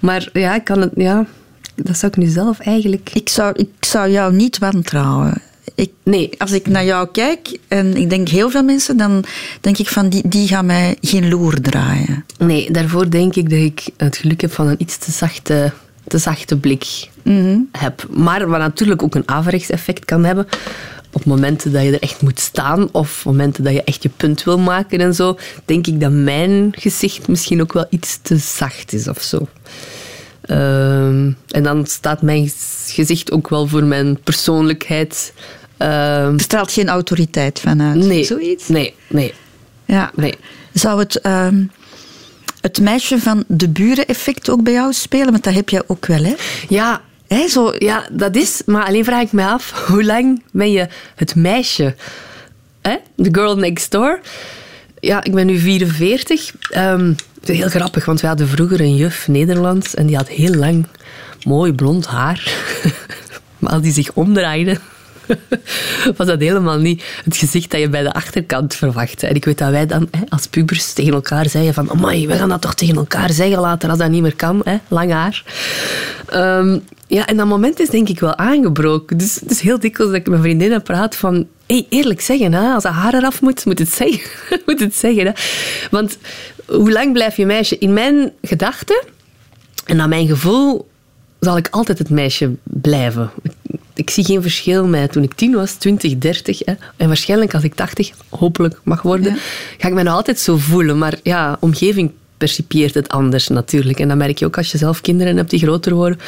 Maar 0.00 0.28
ja, 0.32 0.54
ik 0.54 0.64
kan 0.64 0.80
het... 0.80 0.90
Ja, 0.94 1.26
dat 1.74 1.96
zou 1.96 2.12
ik 2.12 2.18
nu 2.18 2.26
zelf 2.26 2.58
eigenlijk... 2.58 3.10
Ik 3.14 3.28
zou, 3.28 3.52
ik 3.56 3.72
zou 3.80 4.10
jou 4.10 4.34
niet 4.34 4.58
wantrouwen. 4.58 5.42
Ik, 5.76 5.92
nee, 6.02 6.30
als 6.38 6.52
ik 6.52 6.66
naar 6.66 6.84
jou 6.84 7.08
kijk, 7.12 7.58
en 7.68 7.96
ik 7.96 8.10
denk 8.10 8.28
heel 8.28 8.50
veel 8.50 8.62
mensen, 8.62 8.96
dan 8.96 9.24
denk 9.60 9.78
ik 9.78 9.88
van 9.88 10.08
die, 10.08 10.28
die 10.28 10.48
gaan 10.48 10.66
mij 10.66 10.96
geen 11.00 11.28
loer 11.28 11.60
draaien. 11.60 12.24
Nee, 12.38 12.70
daarvoor 12.70 13.10
denk 13.10 13.34
ik 13.36 13.50
dat 13.50 13.58
ik 13.58 13.88
het 13.96 14.16
geluk 14.16 14.40
heb 14.40 14.52
van 14.52 14.66
een 14.68 14.76
iets 14.78 14.98
te 14.98 15.10
zachte, 15.10 15.72
te 16.06 16.18
zachte 16.18 16.56
blik 16.56 17.08
mhm. 17.22 17.58
heb. 17.72 18.06
Maar 18.10 18.48
wat 18.48 18.58
natuurlijk 18.58 19.02
ook 19.02 19.14
een 19.14 19.28
averechts 19.28 19.70
effect 19.70 20.04
kan 20.04 20.24
hebben, 20.24 20.46
op 21.12 21.24
momenten 21.24 21.72
dat 21.72 21.82
je 21.82 21.92
er 21.92 22.02
echt 22.02 22.22
moet 22.22 22.40
staan 22.40 22.88
of 22.92 23.24
momenten 23.24 23.64
dat 23.64 23.72
je 23.72 23.84
echt 23.84 24.02
je 24.02 24.10
punt 24.16 24.44
wil 24.44 24.58
maken 24.58 24.98
en 24.98 25.14
zo, 25.14 25.38
denk 25.64 25.86
ik 25.86 26.00
dat 26.00 26.12
mijn 26.12 26.74
gezicht 26.78 27.28
misschien 27.28 27.60
ook 27.60 27.72
wel 27.72 27.86
iets 27.90 28.18
te 28.22 28.36
zacht 28.36 28.92
is 28.92 29.08
of 29.08 29.22
zo. 29.22 29.48
Ehm, 30.40 31.32
en 31.48 31.62
dan 31.62 31.86
staat 31.86 32.22
mijn 32.22 32.50
gezicht 32.86 33.32
ook 33.32 33.48
wel 33.48 33.66
voor 33.66 33.84
mijn 33.84 34.18
persoonlijkheid. 34.24 35.32
Ehm, 35.76 36.32
er 36.34 36.40
straalt 36.40 36.72
geen 36.72 36.88
autoriteit 36.88 37.60
vanuit. 37.60 37.96
nee, 37.96 38.24
Zoiets? 38.24 38.68
nee, 38.68 38.94
nee. 39.06 39.34
Ja. 39.84 40.10
nee. 40.14 40.34
Zou 40.72 40.98
het, 40.98 41.20
ehm, 41.20 41.64
het 42.60 42.80
meisje 42.80 43.18
van 43.18 43.44
de 43.46 43.68
buren 43.68 44.06
effect 44.06 44.50
ook 44.50 44.62
bij 44.62 44.72
jou 44.72 44.92
spelen? 44.92 45.30
Want 45.30 45.44
dat 45.44 45.54
heb 45.54 45.68
jij 45.68 45.82
ook 45.86 46.06
wel, 46.06 46.24
hè? 46.24 46.34
Ja, 46.68 47.00
Hè, 47.26 47.48
zo, 47.48 47.74
ja, 47.78 48.06
dat 48.12 48.36
is. 48.36 48.62
Maar 48.66 48.84
alleen 48.84 49.04
vraag 49.04 49.22
ik 49.22 49.32
me 49.32 49.44
af, 49.44 49.70
hoe 49.88 50.04
lang 50.04 50.42
ben 50.52 50.72
je 50.72 50.88
het 51.14 51.34
meisje? 51.34 51.94
Hè? 52.82 52.96
The 53.16 53.28
girl 53.32 53.56
next 53.56 53.90
door. 53.90 54.20
Ja, 55.00 55.24
ik 55.24 55.32
ben 55.34 55.46
nu 55.46 55.58
44. 55.58 56.52
Ehm, 56.70 57.12
het 57.40 57.48
is 57.48 57.56
heel 57.58 57.68
grappig, 57.68 58.04
want 58.04 58.20
we 58.20 58.26
hadden 58.26 58.48
vroeger 58.48 58.80
een 58.80 58.96
juf 58.96 59.28
Nederlands 59.28 59.94
en 59.94 60.06
die 60.06 60.16
had 60.16 60.28
heel 60.28 60.54
lang 60.54 60.86
mooi 61.44 61.72
blond 61.72 62.06
haar. 62.06 62.52
maar 63.58 63.72
als 63.72 63.82
die 63.82 63.92
zich 63.92 64.12
omdraaide, 64.12 64.78
was 66.16 66.26
dat 66.26 66.40
helemaal 66.40 66.78
niet 66.78 67.04
het 67.24 67.36
gezicht 67.36 67.70
dat 67.70 67.80
je 67.80 67.88
bij 67.88 68.02
de 68.02 68.12
achterkant 68.12 68.74
verwachtte. 68.74 69.26
En 69.26 69.34
ik 69.34 69.44
weet 69.44 69.58
dat 69.58 69.70
wij 69.70 69.86
dan 69.86 70.08
als 70.28 70.46
pubers 70.46 70.92
tegen 70.92 71.12
elkaar 71.12 71.48
zeiden 71.48 71.74
van 71.74 71.90
amai, 71.90 72.26
we 72.26 72.34
gaan 72.34 72.48
dat 72.48 72.60
toch 72.60 72.74
tegen 72.74 72.96
elkaar 72.96 73.30
zeggen 73.30 73.60
later 73.60 73.90
als 73.90 73.98
dat 73.98 74.10
niet 74.10 74.22
meer 74.22 74.36
kan, 74.36 74.60
hè? 74.64 74.76
lang 74.88 75.12
haar. 75.12 75.44
Ehm, 76.26 76.78
ja, 77.06 77.26
en 77.26 77.36
dat 77.36 77.46
moment 77.46 77.80
is 77.80 77.90
denk 77.90 78.08
ik 78.08 78.20
wel 78.20 78.36
aangebroken. 78.36 79.16
Dus 79.16 79.34
het 79.34 79.50
is 79.50 79.60
heel 79.60 79.78
dikwijls 79.78 80.12
dat 80.12 80.20
ik 80.20 80.28
met 80.28 80.40
vriendinnen 80.40 80.82
praat 80.82 81.16
van 81.16 81.46
hey, 81.66 81.86
eerlijk 81.88 82.20
zeggen, 82.20 82.52
hè, 82.52 82.72
als 82.72 82.82
dat 82.82 82.92
haar 82.92 83.14
eraf 83.14 83.40
moet, 83.40 83.64
moet 83.64 83.78
het 83.78 83.92
zeggen. 83.92 84.30
moet 84.66 84.80
het 84.80 84.94
zeggen. 84.94 85.32
Want 85.90 86.18
hoe 86.66 86.92
lang 86.92 87.12
blijf 87.12 87.36
je 87.36 87.46
meisje? 87.46 87.78
In 87.78 87.92
mijn 87.92 88.32
gedachten 88.42 89.04
en 89.84 89.96
naar 89.96 90.08
mijn 90.08 90.26
gevoel 90.26 90.88
zal 91.40 91.56
ik 91.56 91.68
altijd 91.70 91.98
het 91.98 92.10
meisje 92.10 92.54
blijven. 92.62 93.30
Ik, 93.96 94.10
zie 94.10 94.24
geen 94.24 94.42
verschil 94.42 94.86
met 94.86 95.12
toen 95.12 95.22
ik 95.22 95.34
tien 95.34 95.54
was, 95.54 95.72
20, 95.72 96.18
30. 96.18 96.58
Hè. 96.64 96.72
En 96.96 97.06
waarschijnlijk 97.06 97.54
als 97.54 97.62
ik 97.62 97.74
80 97.74 98.10
hopelijk 98.28 98.80
mag 98.84 99.02
worden, 99.02 99.32
Ja. 99.32 99.38
ga 99.78 99.88
ik 99.88 99.94
me 99.94 100.02
nog 100.02 100.14
altijd 100.14 100.38
zo 100.38 100.56
voelen. 100.56 100.98
Maar 100.98 101.14
ja, 101.22 101.56
omgeving 101.60 102.10
percipieert 102.36 102.94
het 102.94 103.08
anders 103.08 103.48
natuurlijk. 103.48 104.00
En 104.00 104.08
dan 104.08 104.16
merk 104.16 104.38
je 104.38 104.44
ook 104.44 104.56
als 104.56 104.72
je 104.72 104.78
zelf 104.78 105.00
kinderen 105.00 105.36
hebt 105.36 105.50
die 105.50 105.58
groter 105.60 105.94
worden, 105.94 106.18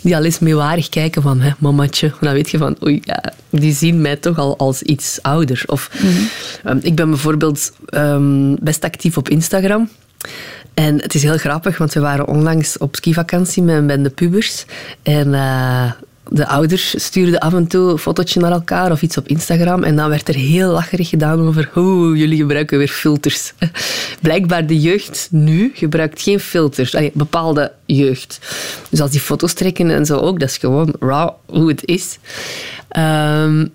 die 0.00 0.16
al 0.16 0.24
eens 0.24 0.38
meewarig 0.38 0.88
kijken 0.88 1.22
van, 1.22 1.40
hè, 1.40 1.50
mamatje. 1.58 2.12
Dan 2.20 2.32
weet 2.32 2.50
je 2.50 2.58
van, 2.58 2.76
oei, 2.84 3.00
ja, 3.04 3.32
die 3.50 3.74
zien 3.74 4.00
mij 4.00 4.16
toch 4.16 4.38
al 4.38 4.58
als 4.58 4.82
iets 4.82 5.18
ouder. 5.22 5.62
Of 5.66 5.90
ehm, 6.64 6.78
ik 6.82 6.94
ben 6.94 7.08
bijvoorbeeld 7.08 7.72
ehm, 7.86 8.54
best 8.60 8.84
actief 8.84 9.16
op 9.16 9.28
Instagram. 9.28 9.88
En 10.74 11.00
het 11.02 11.14
is 11.14 11.22
heel 11.22 11.38
grappig, 11.38 11.78
want 11.78 11.92
we 11.92 12.00
waren 12.00 12.26
onlangs 12.28 12.78
op 12.78 12.96
skivakantie 12.96 13.62
met 13.62 13.76
een 13.76 13.86
bende 13.86 14.10
pubers. 14.10 14.64
En 15.02 15.34
eh, 15.34 15.90
de 16.30 16.46
ouders 16.46 17.04
stuurden 17.04 17.38
af 17.38 17.54
en 17.54 17.66
toe 17.66 17.90
een 17.90 17.98
fotootje 17.98 18.40
naar 18.40 18.52
elkaar 18.52 18.90
of 18.90 19.02
iets 19.02 19.16
op 19.16 19.28
Instagram. 19.28 19.84
En 19.84 19.96
dan 19.96 20.08
werd 20.08 20.28
er 20.28 20.34
heel 20.34 20.72
lacherig 20.72 21.08
gedaan 21.08 21.40
over 21.40 21.70
hoe 21.72 22.16
jullie 22.16 22.36
gebruiken 22.36 22.78
weer 22.78 22.88
filters. 22.88 23.52
Blijkbaar 24.22 24.66
de 24.66 24.80
jeugd 24.80 25.28
nu 25.30 25.70
gebruikt 25.74 26.22
geen 26.22 26.40
filters. 26.40 26.94
Allee, 26.94 27.10
bepaalde 27.14 27.72
jeugd. 27.86 28.38
Dus 28.90 29.00
als 29.00 29.10
die 29.10 29.20
foto's 29.20 29.52
trekken 29.52 29.90
en 29.90 30.06
zo 30.06 30.16
ook, 30.16 30.40
dat 30.40 30.48
is 30.48 30.56
gewoon 30.56 30.94
raw 31.00 31.30
hoe 31.46 31.68
het 31.68 31.84
is. 31.84 32.18
Ehm, 32.88 33.66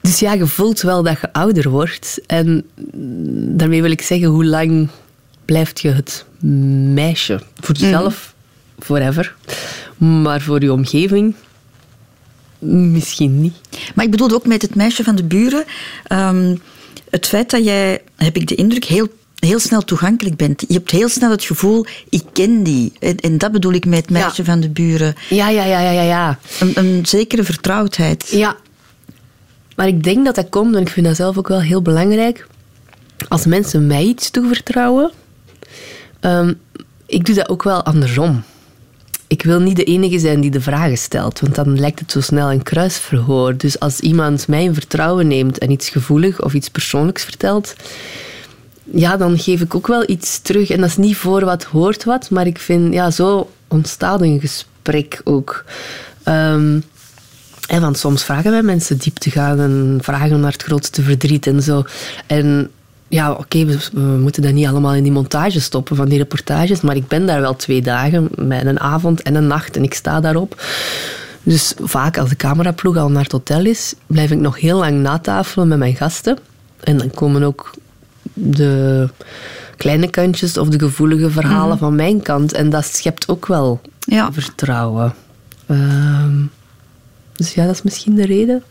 dus 0.00 0.18
ja, 0.18 0.32
je 0.32 0.46
voelt 0.46 0.80
wel 0.80 1.02
dat 1.02 1.20
je 1.20 1.32
ouder 1.32 1.68
wordt. 1.68 2.20
En 2.26 2.64
daarmee 3.56 3.82
wil 3.82 3.90
ik 3.90 4.02
zeggen, 4.02 4.28
hoe 4.28 4.44
lang 4.44 4.88
blijft 5.44 5.80
je 5.80 5.90
het 5.90 6.24
meisje? 6.94 7.40
Voor 7.60 7.74
jezelf, 7.74 8.34
forever. 8.78 9.34
Maar 9.96 10.40
voor 10.40 10.62
je 10.62 10.72
omgeving, 10.72 11.34
misschien 12.60 13.40
niet. 13.40 13.54
Maar 13.94 14.04
ik 14.04 14.10
bedoel 14.10 14.30
ook 14.30 14.46
met 14.46 14.62
het 14.62 14.74
meisje 14.74 15.04
van 15.04 15.14
de 15.16 15.24
buren. 15.24 15.64
ehm, 16.06 16.56
het 17.10 17.26
feit 17.26 17.50
dat 17.50 17.64
jij, 17.64 18.02
heb 18.16 18.36
ik 18.36 18.46
de 18.48 18.54
indruk, 18.54 18.84
heel, 18.84 19.08
heel 19.38 19.58
snel 19.58 19.82
toegankelijk 19.84 20.36
bent. 20.36 20.64
Je 20.68 20.74
hebt 20.74 20.90
heel 20.90 21.08
snel 21.08 21.30
het 21.30 21.44
gevoel, 21.44 21.86
ik 22.08 22.22
ken 22.32 22.62
die. 22.62 22.92
En, 22.98 23.16
en 23.16 23.38
dat 23.38 23.52
bedoel 23.52 23.72
ik 23.72 23.84
met 23.86 23.98
het 24.00 24.10
meisje 24.10 24.42
Ja. 24.42 24.44
van 24.44 24.60
de 24.60 24.68
buren. 24.70 25.14
Ja, 25.28 25.48
ja, 25.48 25.64
ja, 25.64 25.80
ja, 25.80 25.90
ja. 25.90 26.02
ja. 26.02 26.38
Een, 26.60 26.72
een 26.78 27.06
zekere 27.06 27.44
vertrouwdheid. 27.44 28.28
Ja, 28.30 28.56
maar 29.76 29.86
ik 29.88 30.02
denk 30.04 30.24
dat 30.24 30.34
dat 30.34 30.48
komt, 30.48 30.74
en 30.74 30.80
ik 30.80 30.88
vind 30.88 31.06
dat 31.06 31.16
zelf 31.16 31.38
ook 31.38 31.48
wel 31.48 31.60
heel 31.60 31.82
belangrijk, 31.82 32.46
als 33.28 33.46
mensen 33.46 33.86
mij 33.86 34.04
iets 34.04 34.30
toevertrouwen, 34.30 35.10
ehm, 36.20 36.52
ik 37.06 37.24
doe 37.26 37.34
dat 37.34 37.48
ook 37.48 37.62
wel 37.62 37.82
andersom. 37.84 38.42
Ik 39.30 39.42
wil 39.42 39.60
niet 39.60 39.76
de 39.76 39.84
enige 39.84 40.18
zijn 40.18 40.40
die 40.40 40.50
de 40.50 40.60
vragen 40.60 40.98
stelt, 40.98 41.40
want 41.40 41.54
dan 41.54 41.80
lijkt 41.80 42.00
het 42.00 42.12
zo 42.12 42.20
snel 42.20 42.50
een 42.50 42.62
kruisverhoor. 42.62 43.56
Dus 43.56 43.80
als 43.80 44.00
iemand 44.00 44.48
mij 44.48 44.62
in 44.62 44.74
vertrouwen 44.74 45.26
neemt 45.26 45.58
en 45.58 45.70
iets 45.70 45.88
gevoelig 45.88 46.42
of 46.42 46.54
iets 46.54 46.68
persoonlijks 46.68 47.24
vertelt, 47.24 47.74
ja, 48.84 49.16
dan 49.16 49.38
geef 49.38 49.60
ik 49.60 49.74
ook 49.74 49.86
wel 49.86 50.10
iets 50.10 50.40
terug. 50.40 50.70
En 50.70 50.80
dat 50.80 50.88
is 50.88 50.96
niet 50.96 51.16
voor 51.16 51.44
wat 51.44 51.64
hoort 51.64 52.04
wat, 52.04 52.30
maar 52.30 52.46
ik 52.46 52.58
vind, 52.58 52.94
ja, 52.94 53.10
zo 53.10 53.50
ontstaat 53.68 54.20
een 54.20 54.40
gesprek 54.40 55.20
ook. 55.24 55.64
Ehm, 56.22 56.80
hè, 57.66 57.80
want 57.80 57.98
soms 57.98 58.24
vragen 58.24 58.50
wij 58.50 58.62
mensen 58.62 58.98
diep 58.98 59.16
te 59.16 59.30
gaan 59.30 59.60
en 59.60 59.98
vragen 60.02 60.40
naar 60.40 60.52
het 60.52 60.62
grootste 60.62 61.02
verdriet 61.02 61.46
en 61.46 61.62
zo. 61.62 61.84
En 62.26 62.70
ja, 63.10 63.32
oké, 63.32 63.64
we, 63.64 63.78
we 63.92 64.00
moeten 64.00 64.42
dat 64.42 64.52
niet 64.52 64.66
allemaal 64.66 64.94
in 64.94 65.02
die 65.02 65.12
montage 65.12 65.60
stoppen 65.60 65.96
van 65.96 66.08
die 66.08 66.18
reportages, 66.18 66.80
maar 66.80 66.96
ik 66.96 67.08
ben 67.08 67.26
daar 67.26 67.40
wel 67.40 67.56
twee 67.56 67.82
dagen 67.82 68.28
met 68.36 68.66
een 68.66 68.80
avond 68.80 69.22
en 69.22 69.34
een 69.34 69.46
nacht 69.46 69.76
en 69.76 69.82
ik 69.82 69.94
sta 69.94 70.20
daarop. 70.20 70.62
Dus 71.42 71.74
vaak 71.82 72.18
als 72.18 72.28
de 72.28 72.36
cameraploeg 72.36 72.96
al 72.96 73.10
naar 73.10 73.22
het 73.22 73.32
hotel 73.32 73.64
is, 73.64 73.94
blijf 74.06 74.30
ik 74.30 74.38
nog 74.38 74.60
heel 74.60 74.78
lang 74.78 75.00
natafelen 75.00 75.68
met 75.68 75.78
mijn 75.78 75.96
gasten. 75.96 76.38
En 76.80 76.96
dan 76.96 77.10
komen 77.10 77.42
ook 77.42 77.70
de 78.32 79.08
kleine 79.76 80.10
kantjes 80.10 80.58
of 80.58 80.68
de 80.68 80.78
gevoelige 80.78 81.30
verhalen 81.30 81.78
van 81.78 81.94
mijn 81.94 82.22
kant. 82.22 82.52
En 82.52 82.70
dat 82.70 82.84
schept 82.84 83.28
ook 83.28 83.46
wel 83.46 83.80
Ja. 84.00 84.32
vertrouwen. 84.32 85.14
Ehm, 85.66 86.36
dus 87.32 87.54
ja, 87.54 87.66
dat 87.66 87.74
is 87.74 87.82
misschien 87.82 88.14
de 88.14 88.26
reden. 88.26 88.62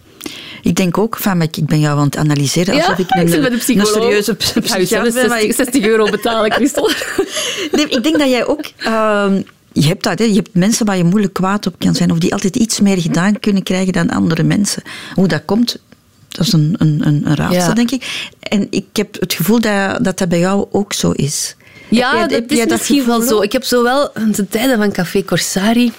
Ik 0.61 0.75
denk 0.75 0.97
ook, 0.97 1.17
van, 1.17 1.41
ik 1.41 1.65
ben 1.65 1.79
jou 1.79 1.99
aan 1.99 2.05
het 2.05 2.17
analyseren 2.17 2.73
alsof 2.75 2.97
ik 2.97 3.05
een, 3.09 3.21
een 3.43 3.85
serieuze 3.85 4.35
psychiater 4.35 5.13
ben. 5.13 5.27
maar 5.29 5.39
60, 5.39 5.41
ik- 5.41 5.53
60 5.55 5.83
euro 5.85 6.09
betalen, 6.09 6.51
Christel. 6.51 6.89
Nee, 7.71 7.87
ik 7.87 8.03
denk 8.03 8.19
dat 8.19 8.29
jij 8.29 8.45
ook... 8.45 8.61
ehm, 8.77 9.41
je 9.73 9.87
hebt 9.87 10.03
dat, 10.03 10.19
hè. 10.19 10.25
je 10.25 10.33
hebt 10.35 10.49
mensen 10.53 10.85
waar 10.85 10.97
je 10.97 11.03
moeilijk 11.03 11.33
kwaad 11.33 11.67
op 11.67 11.75
kan 11.77 11.95
zijn, 11.95 12.11
of 12.11 12.17
die 12.17 12.33
altijd 12.33 12.55
iets 12.55 12.79
meer 12.79 12.97
gedaan 13.01 13.39
kunnen 13.39 13.63
krijgen 13.63 13.93
dan 13.93 14.09
andere 14.09 14.43
mensen. 14.43 14.83
Hoe 15.15 15.27
dat 15.27 15.41
komt, 15.45 15.77
dat 16.29 16.45
is 16.45 16.53
een, 16.53 16.75
een, 16.77 17.01
een, 17.07 17.35
raadsel, 17.35 17.59
Ja. 17.59 17.73
denk 17.73 17.91
ik. 17.91 18.25
En 18.39 18.67
ik 18.69 18.85
heb 18.93 19.19
het 19.19 19.33
gevoel 19.33 19.59
dat, 19.59 20.03
dat 20.03 20.17
dat 20.17 20.29
bij 20.29 20.39
jou 20.39 20.67
ook 20.71 20.93
zo 20.93 21.11
is. 21.11 21.55
Ja, 21.89 22.09
Heb 22.09 22.17
jij- 22.29 22.39
dat 22.39 22.49
heb 22.49 22.51
is 22.67 22.71
misschien 22.71 23.05
wel 23.05 23.21
zo. 23.21 23.41
Ik 23.41 23.51
heb 23.51 23.63
zowel 23.63 24.11
de 24.35 24.47
tijden 24.49 24.77
van 24.77 24.91
Café 24.91 25.23
Corsari 25.25 25.91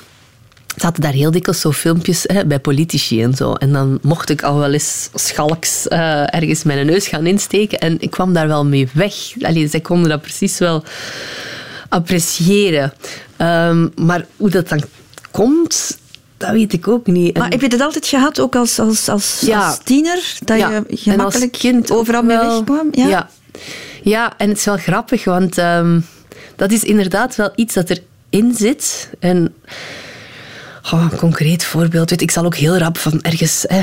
zaten 0.76 1.02
daar 1.02 1.12
heel 1.12 1.30
dikwijls 1.30 1.61
zo 1.61 1.72
filmpjes 1.72 2.24
hè, 2.26 2.46
bij 2.46 2.59
politici 2.61 3.22
en 3.22 3.35
zo. 3.35 3.52
En 3.52 3.72
dan 3.72 3.98
mocht 4.02 4.30
ik 4.30 4.42
al 4.42 4.59
wel 4.59 4.72
eens 4.72 5.09
schalks 5.14 5.88
eh, 5.88 6.35
ergens 6.35 6.62
mijn 6.62 6.87
neus 6.87 7.09
gaan 7.09 7.26
insteken. 7.26 7.78
En 7.78 7.96
ik 8.00 8.11
kwam 8.11 8.33
daar 8.33 8.46
wel 8.48 8.64
mee 8.66 8.88
weg. 8.92 9.14
Allee, 9.42 9.68
zij 9.68 9.80
konden 9.80 10.11
dat 10.11 10.20
precies 10.22 10.59
wel 10.59 10.85
appreciëren. 11.88 12.92
Ehm, 13.37 13.88
maar 13.96 14.26
hoe 14.37 14.50
dat 14.50 14.68
dan 14.68 14.83
komt, 15.30 15.98
dat 16.37 16.50
weet 16.50 16.72
ik 16.72 16.88
ook 16.88 17.06
niet. 17.06 17.35
En- 17.35 17.40
Maar 17.40 17.50
heb 17.50 17.61
je 17.61 17.68
dat 17.68 17.80
altijd 17.80 18.06
gehad, 18.06 18.40
ook 18.40 18.56
als, 18.56 18.78
als, 18.78 19.09
als, 19.09 19.40
Ja. 19.46 19.66
als 19.66 19.78
tiener? 19.85 20.35
Dat 20.44 20.59
Ja, 20.59 20.68
je 20.68 20.74
en 20.74 20.87
als 20.90 21.00
gemakkelijk 21.02 21.52
kind 21.52 21.90
overal 21.90 22.22
mee 22.22 22.37
wegkwam? 22.38 22.88
Ja? 22.92 23.09
Ja. 23.09 23.30
Ja, 24.02 24.33
en 24.38 24.48
het 24.48 24.59
is 24.59 24.64
wel 24.64 24.76
grappig, 24.76 25.24
want 25.24 25.59
ehm, 25.59 26.00
dat 26.56 26.72
is 26.72 26.85
inderdaad 26.85 27.37
wel 27.37 27.50
iets 27.54 27.74
dat 27.74 27.90
erin 28.30 28.54
zit. 28.54 29.11
En 29.18 29.54
een 30.82 31.16
concreet 31.16 31.64
voorbeeld, 31.64 32.10
weet, 32.10 32.20
ik 32.20 32.30
zal 32.30 32.44
ook 32.44 32.56
heel 32.56 32.76
rap 32.76 32.98
van 32.98 33.22
ergens 33.22 33.64
hè, 33.68 33.80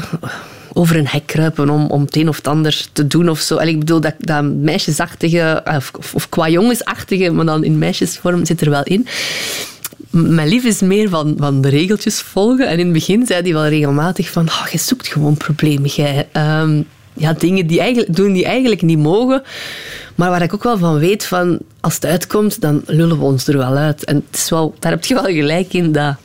over 0.73 0.95
een 0.95 1.07
hek 1.07 1.25
kruipen 1.25 1.69
om, 1.69 1.85
om 1.85 2.01
het 2.01 2.15
een 2.15 2.29
of 2.29 2.35
het 2.35 2.47
ander 2.47 2.85
te 2.93 3.07
doen 3.07 3.29
of 3.29 3.39
zo. 3.39 3.57
Ik 3.57 3.79
bedoel, 3.79 4.01
dat, 4.01 4.13
dat 4.19 4.43
meisjesachtige, 4.43 5.63
of, 5.65 5.91
of, 5.97 6.13
of 6.15 6.29
qua 6.29 6.49
jongensachtige, 6.49 7.31
maar 7.31 7.45
dan 7.45 7.63
in 7.63 7.77
meisjesvorm 7.77 8.45
zit 8.45 8.61
er 8.61 8.69
wel 8.69 8.83
in. 8.83 9.07
Mijn 10.09 10.47
lief 10.47 10.63
is 10.63 10.81
meer 10.81 11.09
van, 11.09 11.35
van 11.37 11.61
de 11.61 11.69
regeltjes 11.69 12.21
volgen. 12.21 12.67
En 12.67 12.79
in 12.79 12.85
het 12.85 12.93
begin 12.93 13.25
zei 13.25 13.41
hij 13.41 13.53
wel 13.53 13.67
regelmatig 13.67 14.29
van... 14.29 14.49
Je 14.71 14.77
zoekt 14.77 15.07
gewoon 15.07 15.37
problemen, 15.37 15.89
jij. 15.89 16.27
Ehm, 16.31 16.81
ja, 17.13 17.33
dingen 17.33 17.67
die 17.67 17.79
eigenlijk, 17.79 18.15
doen 18.15 18.33
die 18.33 18.45
eigenlijk 18.45 18.81
niet 18.81 18.97
mogen. 18.97 19.43
Maar 20.15 20.29
waar 20.29 20.41
ik 20.41 20.53
ook 20.53 20.63
wel 20.63 20.77
van 20.77 20.99
weet, 20.99 21.25
van, 21.25 21.59
als 21.79 21.93
het 21.93 22.05
uitkomt, 22.05 22.61
dan 22.61 22.83
lullen 22.85 23.17
we 23.17 23.23
ons 23.23 23.47
er 23.47 23.57
wel 23.57 23.75
uit. 23.75 24.03
En 24.03 24.15
het 24.29 24.39
is 24.39 24.49
wel, 24.49 24.75
daar 24.79 24.91
heb 24.91 25.05
je 25.05 25.13
wel 25.13 25.23
gelijk 25.23 25.73
in, 25.73 25.91
dat... 25.91 26.15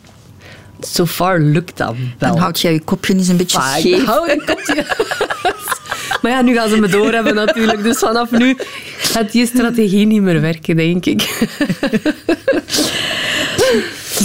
So 0.87 1.07
far 1.07 1.41
lukt 1.41 1.77
dat 1.77 1.95
wel. 2.19 2.31
Dan 2.31 2.39
houd 2.39 2.61
jij 2.61 2.73
je 2.73 2.81
kopje 2.81 3.15
eens 3.15 3.29
een 3.29 3.37
beetje 3.37 3.61
scheef. 3.61 4.05
hou 4.05 4.31
een 4.31 4.43
kopje. 4.45 4.87
Maar 6.23 6.31
ja, 6.31 6.43
nu 6.43 6.55
gaan 6.55 6.69
ze 6.69 6.77
me 6.77 6.89
doorhebben 6.89 7.35
natuurlijk. 7.35 7.83
Dus 7.83 7.99
vanaf 7.99 8.31
nu 8.31 8.57
gaat 8.99 9.33
die 9.33 9.47
strategie 9.47 10.07
niet 10.07 10.23
meer 10.23 10.41
werken, 10.41 10.77
denk 10.77 11.07
ik. 11.07 11.29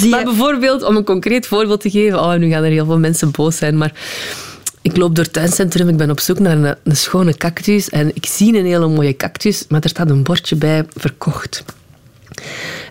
Maar 0.09 0.23
bijvoorbeeld, 0.23 0.83
om 0.83 0.95
een 0.95 1.03
concreet 1.03 1.47
voorbeeld 1.47 1.81
te 1.81 1.89
geven, 1.89 2.19
oh, 2.19 2.33
nu 2.33 2.49
gaan 2.49 2.63
er 2.63 2.71
heel 2.71 2.85
veel 2.85 2.99
mensen 2.99 3.31
boos 3.31 3.57
zijn, 3.57 3.77
maar 3.77 3.91
ik 4.81 4.97
loop 4.97 5.15
door 5.15 5.23
het 5.23 5.33
tuincentrum, 5.33 5.89
ik 5.89 5.97
ben 5.97 6.09
op 6.09 6.19
zoek 6.19 6.39
naar 6.39 6.57
een, 6.57 6.75
een 6.83 6.97
schone 6.97 7.37
cactus 7.37 7.89
en 7.89 8.11
ik 8.13 8.25
zie 8.25 8.57
een 8.57 8.65
hele 8.65 8.87
mooie 8.87 9.15
cactus, 9.15 9.65
maar 9.69 9.81
er 9.81 9.89
staat 9.89 10.09
een 10.09 10.23
bordje 10.23 10.55
bij, 10.55 10.85
verkocht. 10.95 11.63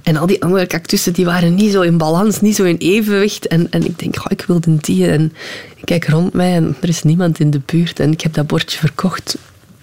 En 0.02 0.16
al 0.16 0.26
die 0.26 0.42
andere 0.42 0.66
cactussen 0.66 1.12
die 1.12 1.24
waren 1.24 1.54
niet 1.54 1.72
zo 1.72 1.80
in 1.80 1.98
balans, 1.98 2.40
niet 2.40 2.56
zo 2.56 2.64
in 2.64 2.76
evenwicht. 2.76 3.46
En, 3.46 3.66
en 3.70 3.84
ik 3.84 3.98
denk, 3.98 4.16
oh, 4.18 4.26
ik 4.28 4.44
wilde 4.46 4.76
die. 4.76 5.10
En 5.10 5.32
ik 5.76 5.84
kijk 5.84 6.08
rond 6.08 6.32
mij 6.32 6.52
en 6.52 6.76
er 6.80 6.88
is 6.88 7.02
niemand 7.02 7.40
in 7.40 7.50
de 7.50 7.60
buurt. 7.66 8.00
En 8.00 8.12
ik 8.12 8.20
heb 8.20 8.34
dat 8.34 8.46
bordje 8.46 8.78
verkocht, 8.78 9.36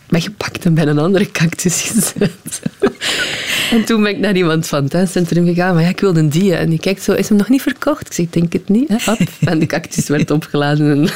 weggepakt 0.08 0.66
en 0.66 0.74
bij 0.74 0.86
een 0.86 1.00
andere 1.00 1.32
cactus 1.32 1.82
gezet. 1.82 2.62
en 3.72 3.86
toen 3.86 4.04
ben 4.04 4.12
ik 4.12 4.20
naar 4.20 4.36
iemand 4.36 4.68
van 4.68 4.82
het 4.82 4.92
tuincentrum 4.92 5.46
gegaan. 5.46 5.74
Maar 5.74 5.84
ja, 5.84 5.90
ik 5.90 6.00
wilde 6.00 6.28
die. 6.28 6.56
En 6.56 6.70
die 6.70 6.80
kijkt 6.80 7.04
zo, 7.04 7.14
is 7.14 7.30
hem 7.30 7.38
nog 7.38 7.50
niet 7.50 7.62
verkocht? 7.62 8.08
Ik 8.08 8.14
zeg, 8.14 8.26
ik 8.26 8.34
denk 8.34 8.54
het 8.54 8.70
niet. 8.70 8.90
En 9.40 9.60
de 9.60 9.66
cactus 9.66 10.08
werd 10.08 10.32
opgeladen. 10.32 10.92
En, 10.92 11.10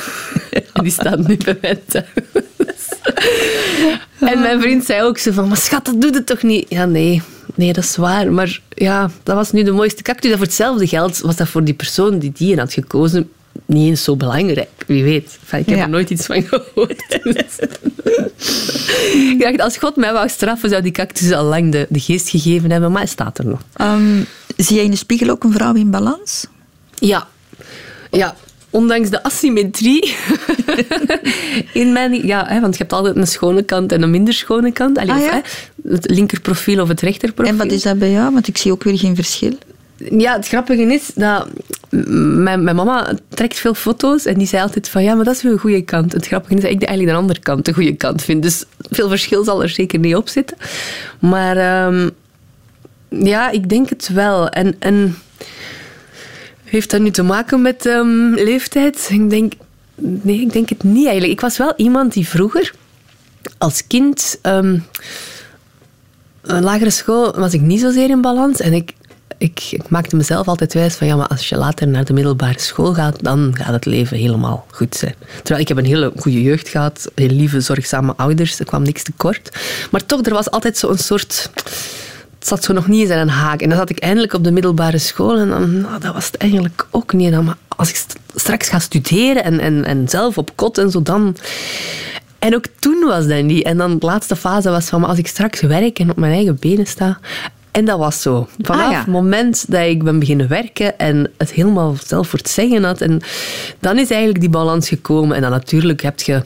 en 0.74 0.84
die 0.84 0.92
staat 0.92 1.28
nu 1.28 1.38
bij 1.38 1.58
mij 1.62 1.80
thuis. 1.88 2.06
En 4.20 4.40
mijn 4.40 4.62
vriend 4.62 4.86
zei 4.86 5.04
ook 5.04 5.18
zo 5.18 5.32
van, 5.32 5.48
maar 5.48 5.58
schat, 5.58 5.86
dat 5.86 6.02
doet 6.02 6.16
het 6.16 6.26
toch 6.26 6.44
niet? 6.44 6.66
Ja, 6.70 6.86
nee, 6.86 7.22
nee, 7.58 7.74
dat 7.74 7.84
is 7.84 7.96
waar. 7.96 8.32
Maar 8.32 8.62
ja, 8.70 9.10
dat 9.24 9.36
was 9.36 9.52
nu 9.52 9.63
de 9.63 9.72
mooiste 9.72 10.04
cactus. 10.04 10.32
En 10.32 10.38
voor 10.38 10.46
hetzelfde 10.46 10.88
geld 10.88 11.20
was 11.20 11.36
dat 11.36 11.48
voor 11.48 11.63
die 11.63 11.74
persoon 11.74 12.20
die 12.20 12.32
die 12.32 12.58
had 12.58 12.74
gekozen 12.74 13.30
niet 13.65 13.89
eens 13.89 14.04
zo 14.04 14.15
belangrijk. 14.15 14.70
Wie 14.88 15.04
weet. 15.04 15.39
ik 15.52 15.65
heb 15.65 15.80
er 15.80 15.89
nooit 15.89 16.10
iets 16.10 16.26
van 16.26 16.41
gehoord. 16.43 17.20
ik 19.32 19.38
dacht, 19.39 19.62
als 19.62 19.78
God 19.78 19.96
mij 19.96 20.13
wou 20.13 20.30
straffen, 20.30 20.70
zou 20.70 20.82
die 20.82 20.91
cactus 20.91 21.32
al 21.32 21.43
lang 21.43 21.72
de, 21.72 21.86
de 21.89 22.00
geest 22.00 22.30
gegeven 22.30 22.72
hebben. 22.72 22.91
Maar 22.91 23.02
hij 23.02 23.10
staat 23.10 23.38
er 23.38 23.46
nog. 23.46 23.60
Um, 23.82 24.26
zie 24.58 24.76
jij 24.76 24.86
in 24.86 24.91
de 24.91 24.98
spiegel 24.98 25.30
ook 25.30 25.43
een 25.43 25.52
vrouw 25.52 25.74
in 25.74 25.91
balans? 25.91 26.48
Ja. 26.96 27.28
Ja, 28.12 28.36
ondanks 28.78 29.10
de 29.10 29.24
asymmetrie 29.24 30.16
in 31.82 31.94
mijn... 31.94 32.28
Ja, 32.28 32.46
hè, 32.48 32.60
want 32.60 32.74
je 32.74 32.80
hebt 32.80 32.94
altijd 32.94 33.16
een 33.16 33.28
schone 33.28 33.63
kant 33.63 33.92
en 33.92 34.02
een 34.02 34.12
minder 34.12 34.34
schone 34.34 34.72
kant. 34.72 34.98
Allee, 34.98 35.12
ah, 35.12 35.32
hè, 35.32 35.40
het 35.90 36.10
linkerprofiel 36.10 36.82
of 36.82 36.88
het 36.88 37.02
rechterprofiel. 37.02 37.54
En 37.54 37.60
wat 37.60 37.72
is 37.72 37.82
dat 37.82 38.00
bij 38.00 38.12
jou? 38.12 38.34
Want 38.34 38.48
ik 38.48 38.58
zie 38.58 38.72
ook 38.72 38.84
weer 38.84 38.98
geen 38.98 39.16
verschil. 39.16 39.58
Ja, 40.10 40.36
het 40.36 40.48
grappige 40.48 40.82
is 40.82 41.12
dat 41.16 41.48
mijn, 41.90 42.63
mijn, 42.63 42.76
mama 42.76 43.13
trekt 43.30 43.60
veel 43.60 43.74
foto's 43.74 44.26
en 44.26 44.38
die 44.38 44.48
zei 44.48 44.62
altijd 44.62 44.90
van 44.90 45.04
ja, 45.04 45.16
maar 45.16 45.26
dat 45.26 45.36
is 45.36 45.42
weer 45.42 45.52
een 45.52 45.60
goede 45.60 45.82
kant. 45.82 46.13
Het 46.13 46.28
grappige 46.28 46.56
is 46.56 46.62
dat 46.62 46.72
ik 46.72 46.84
eigenlijk 46.84 47.18
de 47.18 47.22
andere 47.22 47.40
kant 47.40 47.66
de 47.66 47.74
goede 47.74 47.96
kant 47.96 48.22
vind. 48.22 48.44
Dus 48.44 48.63
veel 48.90 49.10
verschil 49.10 49.44
zal 49.44 49.62
er 49.62 49.70
zeker 49.70 50.00
niet 50.00 50.16
op 50.16 50.30
zitten. 50.30 50.58
Maar 51.20 51.86
um, 51.88 52.10
ja, 53.10 53.50
ik 53.50 53.70
denk 53.70 53.90
het 53.90 54.10
wel. 54.13 54.50
En, 54.50 54.76
en 54.80 55.18
heeft 56.70 56.92
dat 56.92 57.02
nu 57.02 57.12
te 57.12 57.24
maken 57.24 57.62
met 57.62 57.86
um, 57.86 58.34
leeftijd? 58.34 59.08
Ik 59.12 59.30
denk, 59.30 59.54
nee, 59.96 60.42
ik 60.42 60.54
denk 60.54 60.70
het 60.70 60.84
niet 60.84 61.06
eigenlijk. 61.06 61.34
Ik 61.34 61.42
was 61.42 61.58
wel 61.58 61.74
iemand 61.76 62.14
die 62.14 62.28
vroeger 62.28 62.74
als 63.58 63.88
kind... 63.88 64.40
Um, 64.44 64.84
lagere 66.48 66.90
school 66.90 67.34
was 67.36 67.54
ik 67.54 67.62
niet 67.62 67.80
zozeer 67.80 68.10
in 68.10 68.22
balans. 68.22 68.60
En 68.60 68.74
ik, 68.74 68.94
ik, 69.38 69.68
ik, 69.72 69.90
maakte 69.90 70.16
mezelf 70.16 70.48
altijd 70.48 70.74
wijs 70.74 70.96
van 70.96 71.08
ja, 71.08 71.16
maar 71.16 71.28
als 71.28 71.50
je 71.50 71.58
later 71.58 71.88
naar 71.88 72.06
de 72.06 72.14
middelbare 72.14 72.60
school 72.60 72.94
gaat, 72.94 73.24
dan 73.24 73.56
gaat 73.58 73.74
het 73.74 73.86
leven 73.86 74.18
helemaal 74.18 74.66
goed 74.72 74.96
zijn. 74.96 75.16
Terwijl 75.38 75.60
ik 75.60 75.68
heb 75.68 75.78
een 75.78 75.86
hele 75.86 76.12
goede 76.18 76.42
jeugd 76.42 76.68
gehad, 76.68 77.12
heel 77.16 77.30
lieve, 77.30 77.62
zorgzame 77.62 78.14
ouders, 78.16 78.60
er 78.60 78.66
kwam 78.66 78.84
niks 78.84 79.04
tekort. 79.04 79.58
Maar 79.92 80.06
toch, 80.06 80.26
er 80.26 80.34
was 80.34 80.52
altijd 80.52 80.78
zo'n 80.78 80.98
soort 80.98 81.50
zat 82.48 82.64
zo 82.64 82.74
nog 82.74 82.88
niet 82.88 83.02
eens 83.02 83.10
in 83.10 83.18
een 83.18 83.30
haak. 83.30 83.62
En 83.62 83.70
dan 83.70 83.78
zat 83.78 83.90
ik 83.90 84.00
eindelijk 84.00 84.34
op 84.34 84.44
de 84.44 84.52
middelbare 84.52 84.98
school 84.98 85.38
en 85.38 85.50
dan, 85.50 85.82
nou, 85.82 86.00
dat 86.00 86.14
was 86.14 86.26
het 86.26 86.38
eigenlijk 86.38 86.88
ook 86.92 87.14
niet. 87.14 87.32
Dan, 87.32 87.46
maar 87.46 87.58
als 87.76 87.90
ik 87.90 88.06
straks 88.36 88.70
ga 88.70 88.80
studeren 88.80 89.44
en, 89.44 89.60
en, 89.60 89.86
en 89.86 90.10
zelf 90.10 90.38
op 90.38 90.52
kot 90.56 90.78
en 90.78 90.92
zo, 90.92 91.02
dan... 91.02 91.36
En 92.40 92.56
ook 92.56 92.66
toen 92.80 93.04
was 93.08 93.28
dat 93.28 93.44
niet. 93.44 93.64
En 93.64 93.78
dan 93.78 94.00
de 94.00 94.06
laatste 94.06 94.36
fase 94.36 94.70
was 94.70 94.86
van, 94.86 95.00
maar 95.00 95.10
als 95.10 95.18
ik 95.18 95.28
straks 95.28 95.62
werk 95.62 96.00
en 96.00 96.10
op 96.10 96.18
mijn 96.18 96.34
eigen 96.34 96.58
benen 96.60 96.88
sta... 96.88 97.20
En 97.72 97.86
dat 97.86 98.00
was 98.00 98.22
zo. 98.22 98.48
Vanaf 98.60 98.92
ah, 98.92 98.98
het 98.98 99.08
moment 99.08 99.72
dat 99.72 99.86
ik 99.86 100.04
ben 100.04 100.20
beginnen 100.20 100.48
werken 100.48 100.98
en 101.00 101.32
het 101.38 101.52
helemaal 101.52 101.96
zelf 102.06 102.28
voor 102.28 102.40
het 102.40 102.50
zeggen 102.50 102.84
had. 102.84 103.02
En 103.02 103.22
dan 103.80 103.98
is 103.98 104.10
eigenlijk 104.10 104.40
die 104.40 104.50
balans 104.50 104.88
gekomen. 104.88 105.36
En 105.36 105.42
dan 105.42 105.52
natuurlijk 105.52 106.02
heb 106.02 106.22
je 106.22 106.44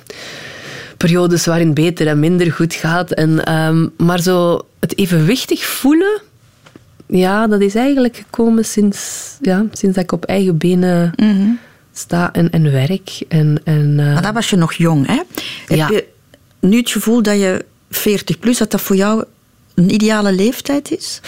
periodes 1.01 1.45
waarin 1.45 1.73
beter 1.73 2.07
en 2.07 2.19
minder 2.19 2.51
goed 2.51 2.73
gaat. 2.73 3.11
En, 3.11 3.53
um, 3.53 3.91
maar 3.97 4.21
zo 4.21 4.61
het 4.79 4.97
evenwichtig 4.97 5.65
voelen, 5.65 6.21
ja, 7.07 7.47
dat 7.47 7.61
is 7.61 7.75
eigenlijk 7.75 8.15
gekomen 8.15 8.65
sinds, 8.65 9.37
ja, 9.41 9.65
sinds 9.71 9.95
dat 9.95 10.03
ik 10.03 10.11
op 10.11 10.25
eigen 10.25 10.57
benen 10.57 11.13
mhm. 11.15 11.49
sta 11.93 12.33
en, 12.33 12.49
en 12.49 12.71
werk. 12.71 13.23
En, 13.27 13.61
en, 13.63 13.97
uh, 13.99 14.13
maar 14.13 14.21
dat 14.21 14.33
was 14.33 14.49
je 14.49 14.55
nog 14.55 14.73
jong, 14.73 15.07
hè? 15.07 15.21
Heb 15.67 15.77
ja. 15.77 15.89
je 15.89 16.07
nu 16.59 16.77
het 16.77 16.89
gevoel 16.89 17.21
dat 17.21 17.39
je 17.39 17.65
40 17.89 18.39
plus, 18.39 18.57
dat 18.57 18.71
dat 18.71 18.81
voor 18.81 18.95
jou 18.95 19.23
een 19.75 19.93
ideale 19.93 20.31
leeftijd 20.31 20.91
is? 20.91 21.19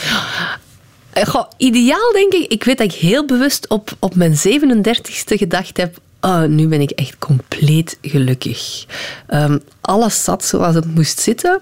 Eh, 1.14 1.26
goh, 1.26 1.50
ideaal 1.58 2.12
denk 2.12 2.34
ik. 2.34 2.52
Ik 2.52 2.64
weet 2.64 2.78
dat 2.78 2.94
ik 2.94 3.00
heel 3.00 3.26
bewust 3.26 3.70
op, 3.70 3.92
op 4.00 4.16
mijn 4.16 4.34
37ste 4.34 5.38
gedacht 5.38 5.78
heb 5.78 6.00
oh, 6.24 6.44
nu 6.44 6.68
ben 6.68 6.82
ik 6.82 6.92
echt 6.92 7.18
compleet 7.18 7.98
gelukkig. 8.02 8.86
Um, 9.30 9.62
alles 9.82 10.24
zat 10.24 10.46
zoals 10.46 10.76
het 10.76 10.96
moest 10.96 11.20
zitten. 11.20 11.62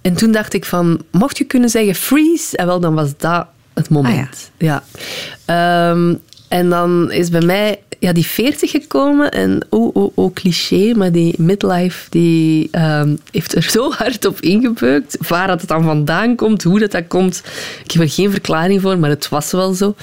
En 0.00 0.14
toen 0.14 0.32
dacht 0.32 0.54
ik 0.54 0.64
van, 0.64 1.02
mocht 1.10 1.38
je 1.38 1.44
kunnen 1.44 1.68
zeggen 1.68 1.94
freeze? 1.94 2.56
En 2.56 2.66
wel, 2.66 2.80
dan 2.80 2.94
was 2.94 3.16
dat 3.16 3.46
het 3.74 3.88
moment. 3.88 4.50
Ah, 4.58 4.66
ja. 4.66 4.82
Ehm, 5.44 6.14
en 6.48 6.68
dan 6.68 7.10
is 7.12 7.28
bij 7.28 7.40
mij 7.40 7.78
ja, 7.98 8.12
die 8.12 8.26
40 8.26 8.70
gekomen 8.70 9.30
en 9.30 9.66
oh, 9.68 9.96
oh, 9.96 10.12
oh, 10.14 10.34
cliché, 10.34 10.94
maar 10.94 11.12
die 11.12 11.34
midlife 11.38 12.10
die, 12.10 12.68
um, 12.78 13.18
heeft 13.30 13.54
er 13.54 13.62
zo 13.70 13.92
hard 13.92 14.24
op 14.24 14.40
ingebeukt. 14.40 15.28
Waar 15.28 15.46
dat 15.46 15.60
het 15.60 15.68
dan 15.68 15.84
vandaan 15.84 16.36
komt, 16.36 16.62
hoe 16.62 16.78
dat, 16.78 16.90
dat 16.90 17.06
komt, 17.08 17.42
ik 17.84 17.90
heb 17.90 18.02
er 18.02 18.10
geen 18.10 18.30
verklaring 18.30 18.80
voor, 18.80 18.98
maar 18.98 19.10
het 19.10 19.28
was 19.28 19.52
wel 19.52 19.72
zo. 19.72 19.94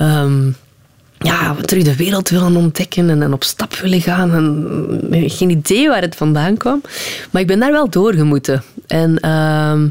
Um, 0.00 0.56
ja, 1.22 1.54
terug 1.54 1.82
de 1.82 1.96
wereld 1.96 2.28
willen 2.28 2.56
ontdekken 2.56 3.22
en, 3.22 3.32
op 3.32 3.44
stap 3.44 3.74
willen 3.74 4.00
gaan. 4.00 4.34
En, 4.34 5.30
geen 5.30 5.50
idee 5.50 5.88
waar 5.88 6.02
het 6.02 6.16
vandaan 6.16 6.56
kwam. 6.56 6.80
Maar 7.30 7.42
ik 7.42 7.46
ben 7.46 7.58
daar 7.58 7.72
wel 7.72 7.90
doorgemoeten. 7.90 8.62
En 8.86 9.18
uh, 9.24 9.82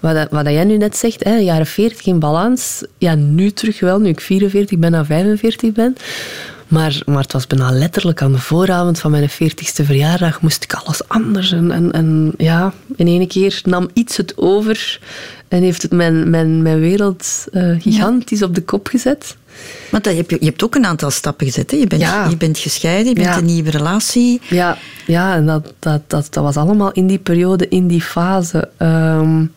wat, 0.00 0.26
wat 0.30 0.46
jij 0.46 0.64
nu 0.64 0.76
net 0.76 0.96
zegt, 0.96 1.24
hè, 1.24 1.36
jaren 1.36 1.66
40 1.66 2.06
in 2.06 2.18
balans. 2.18 2.84
Ja, 2.98 3.14
nu 3.14 3.50
terug 3.50 3.80
wel, 3.80 3.98
nu 3.98 4.08
ik 4.08 4.20
44 4.20 4.78
ben 4.78 4.94
en 4.94 5.06
45 5.06 5.72
ben. 5.72 5.96
Maar, 6.74 7.02
maar 7.06 7.22
het 7.22 7.32
was 7.32 7.46
bijna 7.46 7.70
letterlijk 7.70 8.22
aan 8.22 8.32
de 8.32 8.38
vooravond 8.38 8.98
van 8.98 9.10
mijn 9.10 9.30
40ste 9.30 9.84
verjaardag 9.84 10.40
moest 10.40 10.64
ik 10.64 10.72
alles 10.72 11.08
anders. 11.08 11.52
En, 11.52 11.70
en, 11.70 11.92
en 11.92 12.32
ja, 12.36 12.72
in 12.96 13.06
één 13.06 13.28
keer 13.28 13.60
nam 13.64 13.88
iets 13.92 14.16
het 14.16 14.36
over 14.36 15.00
en 15.48 15.62
heeft 15.62 15.82
het 15.82 15.92
mijn, 15.92 16.30
mijn, 16.30 16.62
mijn 16.62 16.80
wereld 16.80 17.44
uh, 17.52 17.80
gigantisch 17.80 18.42
op 18.42 18.54
de 18.54 18.62
kop 18.62 18.86
gezet. 18.86 19.36
Want 19.90 20.04
je, 20.04 20.10
hebt, 20.10 20.30
je 20.30 20.44
hebt 20.44 20.64
ook 20.64 20.74
een 20.74 20.86
aantal 20.86 21.10
stappen 21.10 21.46
gezet. 21.46 21.70
Hè? 21.70 21.76
Je, 21.76 21.86
bent, 21.86 22.02
je 22.30 22.36
bent 22.38 22.58
gescheiden, 22.58 23.08
je 23.08 23.14
bent 23.14 23.36
een 23.36 23.44
nieuwe 23.44 23.70
relatie. 23.70 24.40
Ja, 24.48 24.78
ja 25.06 25.34
en 25.34 25.46
dat, 25.46 25.72
dat, 25.78 26.00
dat, 26.06 26.26
dat 26.30 26.44
was 26.44 26.56
allemaal 26.56 26.92
in 26.92 27.06
die 27.06 27.18
periode, 27.18 27.68
in 27.68 27.86
die 27.86 28.02
fase. 28.02 28.68
Um, 28.78 29.52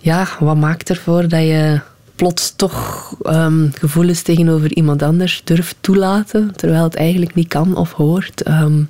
ja, 0.00 0.28
wat 0.38 0.56
maakt 0.56 0.90
ervoor 0.90 1.28
dat 1.28 1.40
je 1.40 1.80
plots 2.16 2.52
toch 2.56 3.10
um, 3.26 3.70
gevoelens 3.78 4.22
tegenover 4.22 4.72
iemand 4.74 5.02
anders 5.02 5.42
durft 5.44 5.76
toelaten, 5.80 6.52
terwijl 6.56 6.82
het 6.82 6.94
eigenlijk 6.94 7.34
niet 7.34 7.48
kan 7.48 7.76
of 7.76 7.92
hoort. 7.92 8.48
Um, 8.48 8.88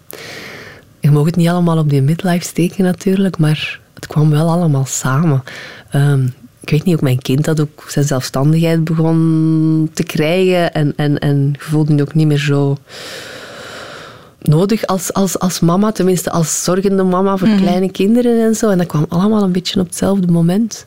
je 1.01 1.11
mag 1.11 1.25
het 1.25 1.37
niet 1.37 1.49
allemaal 1.49 1.79
op 1.79 1.89
die 1.89 2.03
midlife 2.03 2.45
steken 2.45 2.85
natuurlijk, 2.85 3.39
maar 3.39 3.81
het 3.95 4.07
kwam 4.07 4.31
wel 4.31 4.51
allemaal 4.51 4.87
samen. 4.87 5.43
Um, 5.95 6.35
ik 6.61 6.71
weet 6.71 6.85
niet, 6.85 6.95
ook 6.95 7.01
mijn 7.01 7.23
kind 7.23 7.45
dat 7.45 7.61
ook 7.61 7.85
zijn 7.89 8.05
zelfstandigheid 8.05 8.85
begon 8.85 9.91
te 9.93 10.03
krijgen 10.03 10.73
en, 10.73 10.93
en, 10.97 11.19
en 11.19 11.55
voelde 11.59 12.03
ook 12.03 12.15
niet 12.15 12.27
meer 12.27 12.39
zo 12.39 12.77
nodig 14.41 14.87
als, 14.87 15.13
als, 15.13 15.39
als 15.39 15.61
mama, 15.61 15.93
tenminste 15.93 16.31
als 16.31 16.65
zorgende 16.65 17.03
mama 17.03 17.37
voor 17.37 17.49
mhm. 17.49 17.61
kleine 17.61 17.91
kinderen 17.91 18.47
en 18.47 18.55
zo. 18.55 18.71
En 18.71 18.79
dat 18.79 18.87
kwam 18.87 19.07
allemaal 19.09 19.43
een 19.43 19.53
beetje 19.53 19.81
op 19.81 19.87
hetzelfde 19.87 20.33
moment. 20.33 20.87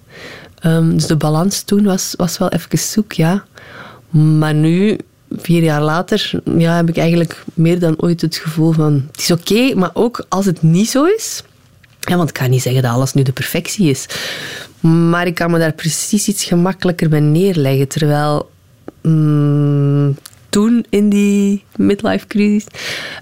Um, 0.67 0.93
dus 0.93 1.08
de 1.08 1.15
balans 1.15 1.62
toen 1.62 1.84
was, 1.84 2.13
was 2.17 2.38
wel 2.38 2.49
even 2.49 2.77
zoek, 2.77 3.12
ja. 3.12 3.45
Maar 4.10 4.53
nu, 4.53 4.97
vier 5.32 5.63
jaar 5.63 5.82
later, 5.82 6.32
ja, 6.58 6.75
heb 6.75 6.89
ik 6.89 6.97
eigenlijk 6.97 7.43
meer 7.53 7.80
dan 7.80 8.01
ooit 8.01 8.21
het 8.21 8.36
gevoel 8.36 8.71
van... 8.71 9.06
Het 9.12 9.19
is 9.19 9.32
oké, 9.32 9.75
maar 9.75 9.91
ook 9.93 10.25
als 10.30 10.45
het 10.45 10.62
niet 10.62 10.89
zo 10.89 11.03
is... 11.06 11.43
Ja, 11.99 12.15
want 12.15 12.30
ik 12.30 12.36
kan 12.36 12.49
niet 12.49 12.62
zeggen 12.62 12.82
dat 12.82 12.91
alles 12.91 13.13
nu 13.13 13.23
de 13.23 13.32
perfectie 13.32 13.89
is. 13.89 14.06
Maar 14.80 15.27
ik 15.27 15.36
kan 15.36 15.51
me 15.51 15.60
daar 15.60 15.73
precies 15.73 16.27
iets 16.27 16.43
gemakkelijker 16.43 17.10
bij 17.10 17.19
neerleggen. 17.19 17.88
Terwijl 17.88 18.49
mm, 19.01 20.17
toen 20.49 20.86
in 20.89 21.10
die 21.10 21.63
midlife 21.75 22.27
crisis... 22.27 22.65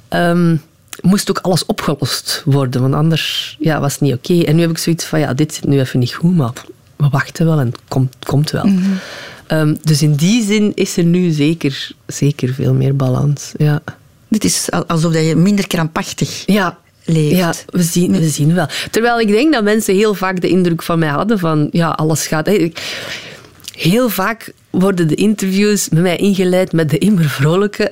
Um, 0.09 0.61
moest 1.01 1.29
ook 1.29 1.39
alles 1.39 1.65
opgelost 1.65 2.41
worden, 2.45 2.81
want 2.81 2.93
anders 2.93 3.55
ja, 3.59 3.79
was 3.79 3.91
het 3.91 4.01
niet 4.01 4.13
oké. 4.13 4.41
En 4.41 4.55
nu 4.55 4.61
heb 4.61 4.69
ik 4.69 4.77
zoiets 4.77 5.05
van, 5.05 5.19
ja, 5.19 5.33
dit 5.33 5.53
zit 5.53 5.65
nu 5.65 5.79
even 5.79 5.99
niet 5.99 6.13
goed, 6.13 6.35
maar 6.35 6.51
we 6.95 7.09
wachten 7.09 7.45
wel 7.45 7.59
en 7.59 7.65
het 7.65 7.79
komt, 7.87 8.15
komt 8.25 8.51
wel. 8.51 8.69
Ehm, 9.47 9.75
dus 9.83 10.01
in 10.01 10.15
die 10.15 10.43
zin 10.43 10.71
is 10.75 10.97
er 10.97 11.03
nu 11.03 11.31
zeker, 11.31 11.91
zeker 12.07 12.53
veel 12.53 12.73
meer 12.73 12.95
balans. 12.95 13.51
Ja. 13.57 13.81
Het 14.29 14.43
is 14.43 14.71
alsof 14.87 15.13
je 15.13 15.35
minder 15.35 15.67
krampachtig 15.67 16.43
ja. 16.45 16.77
leeft. 17.03 17.35
Ja, 17.35 17.53
we 17.67 17.83
zien, 17.83 18.11
we 18.11 18.29
zien 18.29 18.53
wel. 18.53 18.67
Terwijl 18.91 19.19
ik 19.19 19.27
denk 19.27 19.53
dat 19.53 19.63
mensen 19.63 19.95
heel 19.95 20.13
vaak 20.13 20.41
de 20.41 20.49
indruk 20.49 20.83
van 20.83 20.99
mij 20.99 21.09
hadden 21.09 21.39
van, 21.39 21.67
ja, 21.71 21.89
alles 21.89 22.27
gaat... 22.27 22.49
Heel 23.71 24.09
vaak 24.09 24.53
worden 24.79 25.07
de 25.07 25.15
interviews 25.15 25.89
met 25.89 26.01
mij 26.01 26.15
ingeleid 26.15 26.71
met 26.71 26.89
de 26.89 26.97
immer 26.97 27.29
vrolijke. 27.29 27.89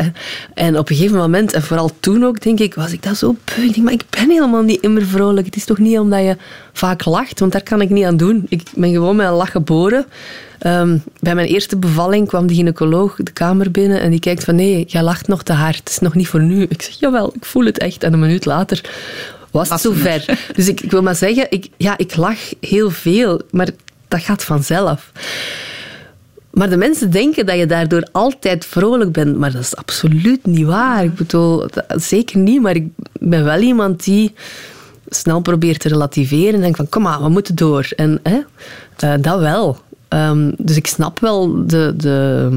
En 0.54 0.78
op 0.78 0.90
een 0.90 0.96
gegeven 0.96 1.18
moment, 1.18 1.54
en 1.54 1.64
vooral 1.64 1.92
toen 2.00 2.24
ook, 2.24 2.42
denk 2.42 2.60
ik, 2.60 2.74
was 2.74 2.92
ik 2.92 3.04
dat 3.04 3.18
zo 3.18 3.36
beu. 3.44 3.64
Ik 3.64 3.74
denk, 3.74 3.86
maar 3.86 3.94
ik 3.94 4.04
ben 4.10 4.30
helemaal 4.30 4.62
niet 4.62 4.82
immer 4.82 5.06
vrolijk. 5.06 5.46
Het 5.46 5.56
is 5.56 5.66
toch 5.66 5.78
niet 5.78 6.00
omdat 6.00 6.20
je 6.20 6.38
vaak 6.74 7.06
lacht, 7.06 7.40
want 7.40 7.52
daar 7.52 7.64
kan 7.64 7.82
ik 7.82 7.90
niet 7.90 8.06
aan 8.06 8.18
doen. 8.18 8.46
Ik 8.50 8.62
ben 8.76 8.92
gewoon 8.92 9.16
met 9.16 9.28
een 9.28 9.34
lach 9.34 9.52
geboren. 9.52 10.06
Ehm, 10.60 10.98
bij 11.20 11.36
mijn 11.36 11.48
eerste 11.48 11.78
bevalling 11.78 12.28
kwam 12.28 12.48
de 12.48 12.54
gynaecoloog 12.54 13.16
de 13.18 13.32
kamer 13.32 13.72
binnen 13.72 14.02
en 14.02 14.12
die 14.12 14.20
kijkt 14.20 14.44
van 14.44 14.56
nee, 14.56 14.86
jij 14.88 15.04
lacht 15.04 15.28
nog 15.28 15.44
te 15.44 15.54
hard. 15.54 15.78
Het 15.78 15.90
is 15.90 16.00
nog 16.00 16.16
niet 16.16 16.28
voor 16.28 16.42
nu. 16.42 16.66
Ik 16.70 16.82
zeg, 16.82 17.00
jawel, 17.00 17.34
ik 17.36 17.46
voel 17.46 17.66
het 17.66 17.78
echt. 17.78 18.04
En 18.04 18.14
een 18.14 18.20
minuut 18.20 18.46
later 18.46 18.82
was 19.52 19.70
het 19.70 19.82
zover. 19.82 20.26
Dus 20.56 20.68
ik, 20.68 20.82
ik, 20.82 20.92
wil 20.92 21.02
maar 21.02 21.16
zeggen, 21.16 21.48
ik, 21.50 21.68
ja, 21.78 21.98
ik 21.98 22.16
lach 22.16 22.40
heel 22.60 22.90
veel, 22.90 23.42
maar 23.52 23.70
dat 24.08 24.22
gaat 24.22 24.44
vanzelf. 24.44 25.12
Maar 26.54 26.70
de 26.70 26.78
mensen 26.78 27.12
denken 27.12 27.46
dat 27.46 27.58
je 27.58 27.66
daardoor 27.66 28.08
altijd 28.12 28.66
vrolijk 28.66 29.12
bent. 29.12 29.38
Maar 29.38 29.52
dat 29.52 29.62
is 29.62 29.76
absoluut 29.76 30.46
niet 30.46 30.66
waar. 30.66 31.04
Ik 31.04 31.16
bedoel, 31.16 31.66
zeker 31.88 32.38
niet. 32.38 32.62
Maar 32.62 32.76
ik 32.76 32.88
ben 33.20 33.44
wel 33.44 33.60
iemand 33.60 34.04
die 34.04 34.34
snel 35.08 35.40
probeert 35.40 35.80
te 35.80 35.88
relativeren. 35.88 36.54
En 36.54 36.62
denkt 36.62 36.78
van, 36.78 36.90
kom 36.90 37.02
maar, 37.02 37.22
we 37.22 37.30
moeten 37.30 37.56
door. 37.56 37.88
En 37.96 38.20
hè, 38.24 38.40
uh, 39.04 39.22
dat 39.22 39.40
wel. 39.40 39.78
Um, 40.10 40.54
dus 40.58 40.76
ik 40.76 40.88
snap 40.88 41.20
wel 41.20 41.68
de, 41.68 41.94
de, 41.98 42.50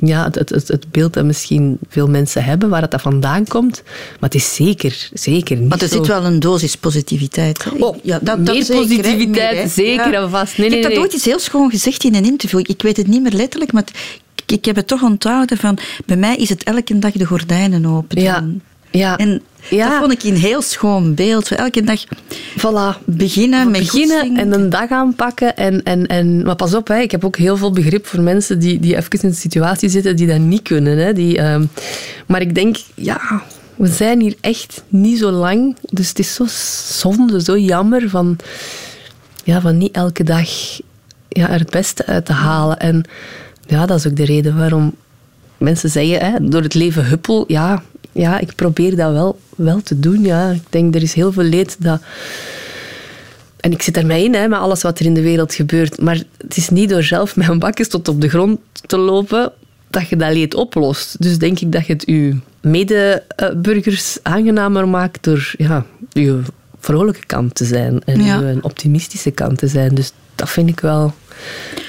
ja, 0.00 0.30
het, 0.32 0.48
het, 0.48 0.68
het 0.68 0.90
beeld 0.90 1.12
dat 1.12 1.24
misschien 1.24 1.78
veel 1.88 2.08
mensen 2.08 2.44
hebben, 2.44 2.68
waar 2.68 2.82
het 2.82 2.90
dat 2.90 3.00
vandaan 3.00 3.46
komt. 3.46 3.82
Maar 3.84 4.30
het 4.30 4.34
is 4.34 4.54
zeker, 4.54 5.08
zeker 5.12 5.56
niet 5.56 5.68
Maar 5.68 5.80
er 5.80 5.88
zit 5.88 6.06
wel 6.06 6.24
een 6.24 6.40
dosis 6.40 6.76
positiviteit. 6.76 7.64
Oh, 7.78 7.96
ja, 8.02 8.18
dat, 8.22 8.38
meer 8.38 8.46
dat 8.46 8.66
zeker, 8.66 8.82
positiviteit, 8.82 9.70
zeker 9.70 10.14
en 10.14 10.30
vast. 10.30 10.58
Nee, 10.58 10.66
ik 10.66 10.72
heb 10.72 10.82
nee, 10.82 10.94
dat 10.94 11.02
ooit 11.02 11.12
iets 11.12 11.24
heel 11.24 11.38
schoon 11.38 11.70
gezegd 11.70 12.04
in 12.04 12.14
een 12.14 12.24
interview. 12.24 12.60
Ik 12.60 12.82
weet 12.82 12.96
het 12.96 13.06
niet 13.06 13.22
meer 13.22 13.32
letterlijk, 13.32 13.72
maar 13.72 13.84
ik, 14.34 14.52
ik 14.52 14.64
heb 14.64 14.76
het 14.76 14.86
toch 14.86 15.02
onthouden 15.02 15.56
van... 15.56 15.78
Bij 16.06 16.16
mij 16.16 16.36
is 16.36 16.48
het 16.48 16.62
elke 16.62 16.98
dag 16.98 17.12
de 17.12 17.24
gordijnen 17.24 17.86
open 17.86 18.22
Ja, 18.22 18.46
ja. 18.90 19.16
En 19.16 19.42
ja. 19.68 19.88
dat 19.88 19.98
vond 19.98 20.12
ik 20.12 20.22
een 20.22 20.40
heel 20.40 20.62
schoon 20.62 21.14
beeld. 21.14 21.50
Elke 21.50 21.82
dag 21.82 22.04
voilà. 22.58 23.04
beginnen 23.04 23.70
met 23.70 23.80
Beginnen 23.80 24.36
en 24.36 24.52
een 24.52 24.70
dag 24.70 24.90
aanpakken. 24.90 25.56
En, 25.56 25.82
en, 25.82 26.06
en, 26.06 26.42
maar 26.42 26.56
pas 26.56 26.74
op, 26.74 26.88
hè, 26.88 26.98
ik 26.98 27.10
heb 27.10 27.24
ook 27.24 27.36
heel 27.36 27.56
veel 27.56 27.72
begrip 27.72 28.06
voor 28.06 28.20
mensen 28.20 28.58
die, 28.58 28.80
die 28.80 28.96
even 28.96 29.10
in 29.10 29.28
een 29.28 29.34
situatie 29.34 29.88
zitten 29.88 30.16
die 30.16 30.26
dat 30.26 30.38
niet 30.38 30.62
kunnen. 30.62 30.98
Hè, 30.98 31.12
die, 31.12 31.38
uh, 31.38 31.56
maar 32.26 32.40
ik 32.40 32.54
denk, 32.54 32.76
ja, 32.94 33.42
we 33.76 33.86
zijn 33.86 34.20
hier 34.20 34.34
echt 34.40 34.82
niet 34.88 35.18
zo 35.18 35.30
lang. 35.30 35.76
Dus 35.90 36.08
het 36.08 36.18
is 36.18 36.34
zo 36.34 36.44
zonde, 37.00 37.42
zo 37.42 37.58
jammer 37.58 38.08
van, 38.08 38.36
ja, 39.44 39.60
van 39.60 39.78
niet 39.78 39.94
elke 39.94 40.24
dag 40.24 40.48
ja, 41.28 41.48
er 41.48 41.58
het 41.58 41.70
beste 41.70 42.06
uit 42.06 42.24
te 42.24 42.32
halen. 42.32 42.78
En 42.78 43.04
ja, 43.66 43.86
dat 43.86 43.98
is 43.98 44.06
ook 44.06 44.16
de 44.16 44.24
reden 44.24 44.56
waarom 44.56 44.94
mensen 45.56 45.90
zeggen, 45.90 46.20
hè, 46.20 46.48
door 46.48 46.62
het 46.62 46.74
leven 46.74 47.06
huppel, 47.06 47.44
ja, 47.46 47.82
ja, 48.12 48.38
ik 48.38 48.54
probeer 48.54 48.96
dat 48.96 49.12
wel, 49.12 49.38
wel 49.56 49.82
te 49.82 50.00
doen. 50.00 50.24
Ja. 50.24 50.50
Ik 50.50 50.62
denk, 50.70 50.94
er 50.94 51.02
is 51.02 51.14
heel 51.14 51.32
veel 51.32 51.42
leed 51.42 51.76
dat... 51.78 52.00
En 53.60 53.72
ik 53.72 53.82
zit 53.82 53.96
er 53.96 54.06
mee 54.06 54.24
in, 54.24 54.34
hè, 54.34 54.48
met 54.48 54.58
alles 54.58 54.82
wat 54.82 54.98
er 54.98 55.06
in 55.06 55.14
de 55.14 55.22
wereld 55.22 55.54
gebeurt. 55.54 56.00
Maar 56.00 56.22
het 56.36 56.56
is 56.56 56.68
niet 56.68 56.88
door 56.88 57.02
zelf 57.02 57.36
met 57.36 57.48
een 57.48 57.58
bakjes 57.58 57.88
tot 57.88 58.08
op 58.08 58.20
de 58.20 58.28
grond 58.28 58.60
te 58.86 58.96
lopen 58.96 59.52
dat 59.90 60.08
je 60.08 60.16
dat 60.16 60.32
leed 60.32 60.54
oplost. 60.54 61.22
Dus 61.22 61.38
denk 61.38 61.60
ik 61.60 61.72
dat 61.72 61.86
je 61.86 61.92
het 61.92 62.02
je 62.06 62.36
medeburgers 62.60 64.18
aangenamer 64.22 64.88
maakt 64.88 65.24
door 65.24 65.52
ja, 65.56 65.84
je 66.12 66.40
vrolijke 66.78 67.26
kant 67.26 67.54
te 67.54 67.64
zijn 67.64 68.04
en 68.04 68.24
ja. 68.24 68.38
je 68.38 68.58
optimistische 68.62 69.30
kant 69.30 69.58
te 69.58 69.66
zijn. 69.66 69.94
Dus 69.94 70.12
dat 70.40 70.50
vind 70.50 70.68
ik 70.68 70.80
wel 70.80 71.14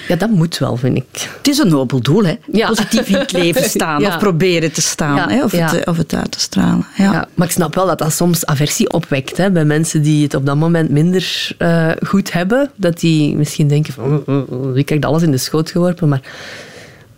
ja, 0.07 0.15
dat 0.15 0.29
moet 0.29 0.57
wel, 0.57 0.77
vind 0.77 0.97
ik. 0.97 1.29
Het 1.37 1.47
is 1.47 1.57
een 1.57 1.67
nobel 1.67 2.01
doel, 2.01 2.23
hè? 2.23 2.35
Ja. 2.51 2.67
Positief 2.67 3.07
in 3.07 3.15
het 3.15 3.31
leven 3.31 3.63
staan 3.79 4.05
of 4.05 4.17
proberen 4.17 4.71
te 4.71 4.81
staan, 4.81 5.29
hè? 5.29 5.43
Of, 5.43 5.51
het, 5.51 5.85
of 5.85 5.97
het 5.97 6.13
uit 6.13 6.31
te 6.31 6.39
stralen. 6.39 6.85
Ja. 6.97 7.27
maar 7.33 7.47
ik 7.47 7.53
snap 7.53 7.75
wel 7.75 7.85
dat 7.85 7.97
dat 7.97 8.13
soms 8.13 8.45
aversie 8.45 8.93
opwekt 8.93 9.37
hè? 9.37 9.51
bij 9.51 9.65
mensen 9.65 10.01
die 10.01 10.23
het 10.23 10.33
op 10.33 10.45
dat 10.45 10.55
moment 10.55 10.89
minder 10.89 11.55
uh, 11.59 11.91
goed 12.05 12.33
hebben. 12.33 12.71
Dat 12.75 12.99
die 12.99 13.35
misschien 13.35 13.67
denken 13.67 13.93
van, 13.93 14.23
oh, 14.25 14.27
oh, 14.27 14.51
oh, 14.51 14.77
ik 14.77 14.85
krijg 14.85 15.01
alles 15.01 15.21
in 15.21 15.31
de 15.31 15.37
schoot 15.37 15.71
geworpen, 15.71 16.09
maar 16.09 16.21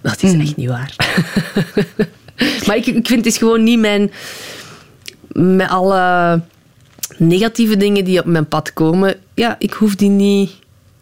dat 0.01 0.23
is 0.23 0.33
mm. 0.33 0.41
echt 0.41 0.55
niet 0.55 0.69
waar. 0.69 0.95
maar 2.65 2.75
ik, 2.75 2.85
ik 2.85 3.07
vind 3.07 3.25
het 3.25 3.25
is 3.25 3.37
gewoon 3.37 3.63
niet 3.63 3.79
mijn... 3.79 4.11
Met 5.31 5.69
alle 5.69 6.41
negatieve 7.17 7.77
dingen 7.77 8.03
die 8.03 8.19
op 8.19 8.25
mijn 8.25 8.47
pad 8.47 8.73
komen, 8.73 9.15
ja, 9.33 9.55
ik 9.59 9.73
hoef 9.73 9.95
die 9.95 10.09
niet 10.09 10.51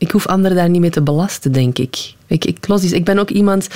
ik 0.02 0.12
hoef 0.12 0.28
anderen 0.28 0.58
daar 0.58 0.70
niet 0.70 0.82
mee 0.82 0.90
te 0.90 1.02
belasten, 1.02 1.52
denk 1.52 1.78
ik. 1.78 2.14
Ik, 2.28 2.46
ik, 2.46 2.68
los 2.68 2.84
iets. 2.84 2.92
ik 2.92 3.06
ben 3.06 3.20
ook 3.20 3.30
iemand, 3.30 3.68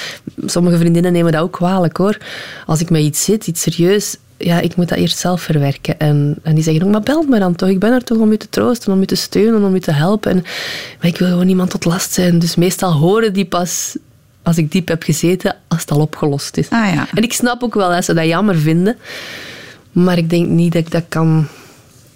sommige 0.45 0.77
vriendinnen 0.77 1.11
nemen 1.11 1.31
dat 1.31 1.41
ook 1.41 1.51
kwalijk 1.51 1.97
hoor. 1.97 2.17
Als 2.65 2.81
ik 2.81 2.89
met 2.89 3.01
iets 3.01 3.23
zit, 3.23 3.47
iets 3.47 3.61
serieus, 3.61 4.17
ja, 4.37 4.59
ik 4.59 4.75
moet 4.75 4.89
dat 4.89 4.97
eerst 4.97 5.17
zelf 5.17 5.41
verwerken. 5.41 5.99
En, 5.99 6.35
en 6.43 6.55
die 6.55 6.63
zeggen 6.63 6.83
ook, 6.83 6.91
maar 6.91 7.01
bel 7.01 7.23
me 7.23 7.39
dan 7.39 7.55
toch. 7.55 7.69
Ik 7.69 7.79
ben 7.79 7.91
er 7.91 8.03
toch 8.03 8.17
om 8.17 8.31
je 8.31 8.37
te 8.37 8.49
troosten, 8.49 8.93
om 8.93 8.99
je 8.99 9.05
te 9.05 9.15
steunen, 9.15 9.63
om 9.63 9.73
je 9.73 9.79
te 9.79 9.91
helpen. 9.91 10.31
En, 10.31 10.41
maar 10.99 11.07
ik 11.07 11.17
wil 11.17 11.27
gewoon 11.27 11.45
niemand 11.45 11.69
tot 11.69 11.85
last 11.85 12.13
zijn. 12.13 12.39
Dus 12.39 12.55
meestal 12.55 12.91
horen 12.91 13.33
die 13.33 13.45
pas 13.45 13.97
als 14.43 14.57
ik 14.57 14.71
diep 14.71 14.87
heb 14.87 15.03
gezeten, 15.03 15.55
als 15.67 15.81
het 15.81 15.91
al 15.91 15.99
opgelost 15.99 16.57
is. 16.57 16.69
Ah, 16.69 16.93
ja. 16.93 17.07
En 17.13 17.23
ik 17.23 17.33
snap 17.33 17.63
ook 17.63 17.73
wel 17.73 17.89
dat 17.89 18.05
ze 18.05 18.13
dat 18.13 18.25
jammer 18.25 18.55
vinden. 18.55 18.97
Maar 19.91 20.17
ik 20.17 20.29
denk 20.29 20.47
niet 20.47 20.73
dat 20.73 20.85
ik 20.85 20.91
dat 20.91 21.05
kan 21.09 21.47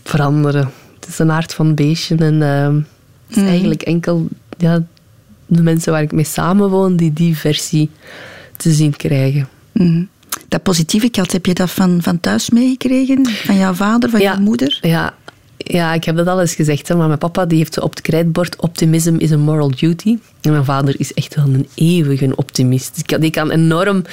veranderen. 0.04 0.72
Het 1.00 1.10
is 1.10 1.20
een 1.20 1.32
aard 1.32 1.54
van 1.54 1.76
beestje. 1.76 2.16
En... 2.16 2.42
Uh, 2.42 2.84
het 3.30 3.38
is 3.38 3.44
mhm. 3.44 3.52
eigenlijk 3.52 3.82
enkel 3.82 4.28
ja, 4.58 4.84
de 5.46 5.62
mensen 5.62 5.92
waar 5.92 6.02
ik 6.02 6.12
mee 6.12 6.26
samenwoon 6.26 6.96
die 6.96 7.14
die 7.14 7.38
versie 7.38 7.90
te 8.58 8.72
zien 8.72 8.96
krijgen. 8.96 9.48
Mm. 9.74 10.08
Dat 10.48 10.64
positieve 10.64 11.10
kant, 11.10 11.32
heb 11.32 11.46
je 11.46 11.54
dat 11.54 11.70
van, 11.70 12.02
van 12.02 12.20
thuis 12.20 12.50
meegekregen? 12.50 13.26
Van 13.30 13.58
jouw 13.58 13.74
vader, 13.74 14.10
van 14.10 14.20
ja, 14.20 14.34
jouw 14.34 14.42
moeder? 14.42 14.80
Ja, 14.82 15.14
ja, 15.58 15.94
ik 15.94 16.04
heb 16.04 16.16
dat 16.16 16.28
al 16.28 16.42
eens 16.42 16.56
gezegd. 16.56 16.88
Hè, 16.88 16.96
maar 16.96 17.08
mijn 17.08 17.20
papa 17.20 17.46
die 17.46 17.58
heeft 17.58 17.80
op 17.80 17.90
het 17.90 18.02
krijtbord 18.02 18.62
optimism 18.62 19.16
is 19.18 19.32
a 19.32 19.38
moral 19.38 19.72
duty. 19.76 20.18
En 20.42 20.52
mijn 20.52 20.66
vader 20.66 21.00
is 21.00 21.14
echt 21.14 21.36
wel 21.36 21.46
een 21.46 21.68
eeuwige 21.76 22.36
optimist. 22.36 23.20
Die 23.20 23.32
kan 23.32 23.52
enorm 23.52 24.04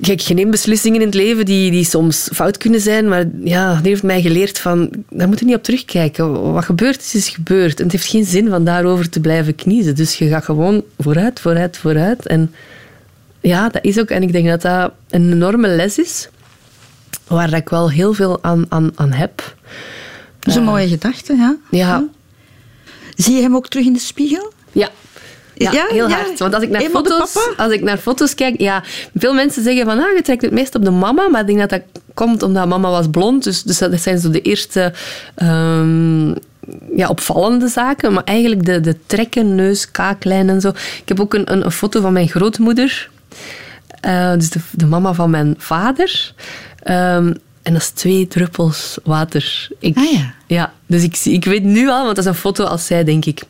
Kijk, 0.00 0.20
je 0.20 0.34
neemt 0.34 0.50
beslissingen 0.50 1.00
in 1.00 1.06
het 1.06 1.14
leven 1.14 1.44
die, 1.44 1.70
die 1.70 1.84
soms 1.84 2.28
fout 2.32 2.56
kunnen 2.56 2.80
zijn, 2.80 3.08
maar 3.08 3.24
ja, 3.44 3.74
die 3.74 3.88
heeft 3.88 4.02
mij 4.02 4.22
geleerd 4.22 4.58
van, 4.58 4.90
daar 5.10 5.28
moet 5.28 5.38
je 5.38 5.44
niet 5.44 5.54
op 5.54 5.62
terugkijken. 5.62 6.52
Wat 6.52 6.64
gebeurd 6.64 7.00
is, 7.00 7.14
is 7.14 7.28
gebeurd. 7.28 7.78
En 7.78 7.82
het 7.82 7.92
heeft 7.92 8.08
geen 8.08 8.24
zin 8.24 8.48
van 8.48 8.64
daarover 8.64 9.08
te 9.08 9.20
blijven 9.20 9.54
kniezen. 9.54 9.94
Dus 9.94 10.18
je 10.18 10.28
gaat 10.28 10.44
gewoon 10.44 10.82
vooruit, 10.98 11.40
vooruit, 11.40 11.78
vooruit. 11.78 12.26
En 12.26 12.54
ja, 13.40 13.68
dat 13.68 13.84
is 13.84 13.98
ook, 13.98 14.08
en 14.08 14.22
ik 14.22 14.32
denk 14.32 14.48
dat 14.48 14.62
dat 14.62 14.92
een 15.10 15.32
enorme 15.32 15.68
les 15.68 15.98
is, 15.98 16.28
waar 17.26 17.52
ik 17.52 17.68
wel 17.68 17.90
heel 17.90 18.12
veel 18.12 18.42
aan, 18.42 18.66
aan, 18.68 18.90
aan 18.94 19.12
heb. 19.12 19.36
Dat 20.38 20.48
is 20.48 20.54
een 20.54 20.64
mooie 20.64 20.88
gedachte, 20.88 21.36
ja. 21.36 21.56
Ja. 21.70 22.04
Zie 23.16 23.34
je 23.34 23.42
hem 23.42 23.56
ook 23.56 23.68
terug 23.68 23.86
in 23.86 23.92
de 23.92 23.98
spiegel? 23.98 24.52
Ja, 24.72 24.90
ja, 25.58 25.86
heel 25.88 26.10
hard. 26.10 26.38
Want 26.38 26.54
als 26.54 26.62
ik, 26.62 26.70
naar 26.70 26.82
foto's, 26.82 27.54
als 27.56 27.72
ik 27.72 27.82
naar 27.82 27.98
foto's 27.98 28.34
kijk, 28.34 28.60
ja, 28.60 28.82
veel 29.14 29.34
mensen 29.34 29.62
zeggen 29.62 29.84
van 29.84 29.98
ah, 29.98 30.16
je 30.16 30.22
trekt 30.22 30.42
het 30.42 30.50
meest 30.50 30.74
op 30.74 30.84
de 30.84 30.90
mama, 30.90 31.28
maar 31.28 31.40
ik 31.40 31.46
denk 31.46 31.58
dat 31.58 31.70
dat 31.70 31.82
komt 32.14 32.42
omdat 32.42 32.68
mama 32.68 32.90
was 32.90 33.06
blond. 33.10 33.44
Dus, 33.44 33.62
dus 33.62 33.78
dat 33.78 34.00
zijn 34.00 34.18
zo 34.18 34.30
de 34.30 34.40
eerste 34.40 34.92
um, 35.42 36.34
ja, 36.96 37.08
opvallende 37.08 37.68
zaken. 37.68 38.12
Maar 38.12 38.24
eigenlijk 38.24 38.64
de, 38.64 38.80
de 38.80 38.96
trekken, 39.06 39.54
neus, 39.54 39.90
kaaklijn 39.90 40.48
en 40.48 40.60
zo. 40.60 40.68
Ik 40.68 41.02
heb 41.04 41.20
ook 41.20 41.34
een, 41.34 41.52
een, 41.52 41.64
een 41.64 41.70
foto 41.70 42.00
van 42.00 42.12
mijn 42.12 42.28
grootmoeder. 42.28 43.08
Uh, 44.06 44.32
dus 44.32 44.50
de, 44.50 44.60
de, 44.72 44.86
mama 44.86 45.12
van 45.12 45.30
mijn 45.30 45.54
vader. 45.58 46.32
Um, 46.84 47.34
en 47.62 47.72
dat 47.72 47.82
is 47.82 47.90
twee 47.90 48.28
druppels 48.28 48.98
water. 49.04 49.68
Ik, 49.78 49.96
ah 49.96 50.12
ja. 50.12 50.34
Ja, 50.46 50.72
dus 50.86 51.02
ik, 51.02 51.16
ik 51.24 51.44
weet 51.44 51.62
nu 51.62 51.88
al, 51.88 52.04
want 52.04 52.16
dat 52.16 52.24
is 52.24 52.30
een 52.30 52.36
foto 52.36 52.64
als 52.64 52.86
zij, 52.86 53.04
denk 53.04 53.24
ik, 53.24 53.42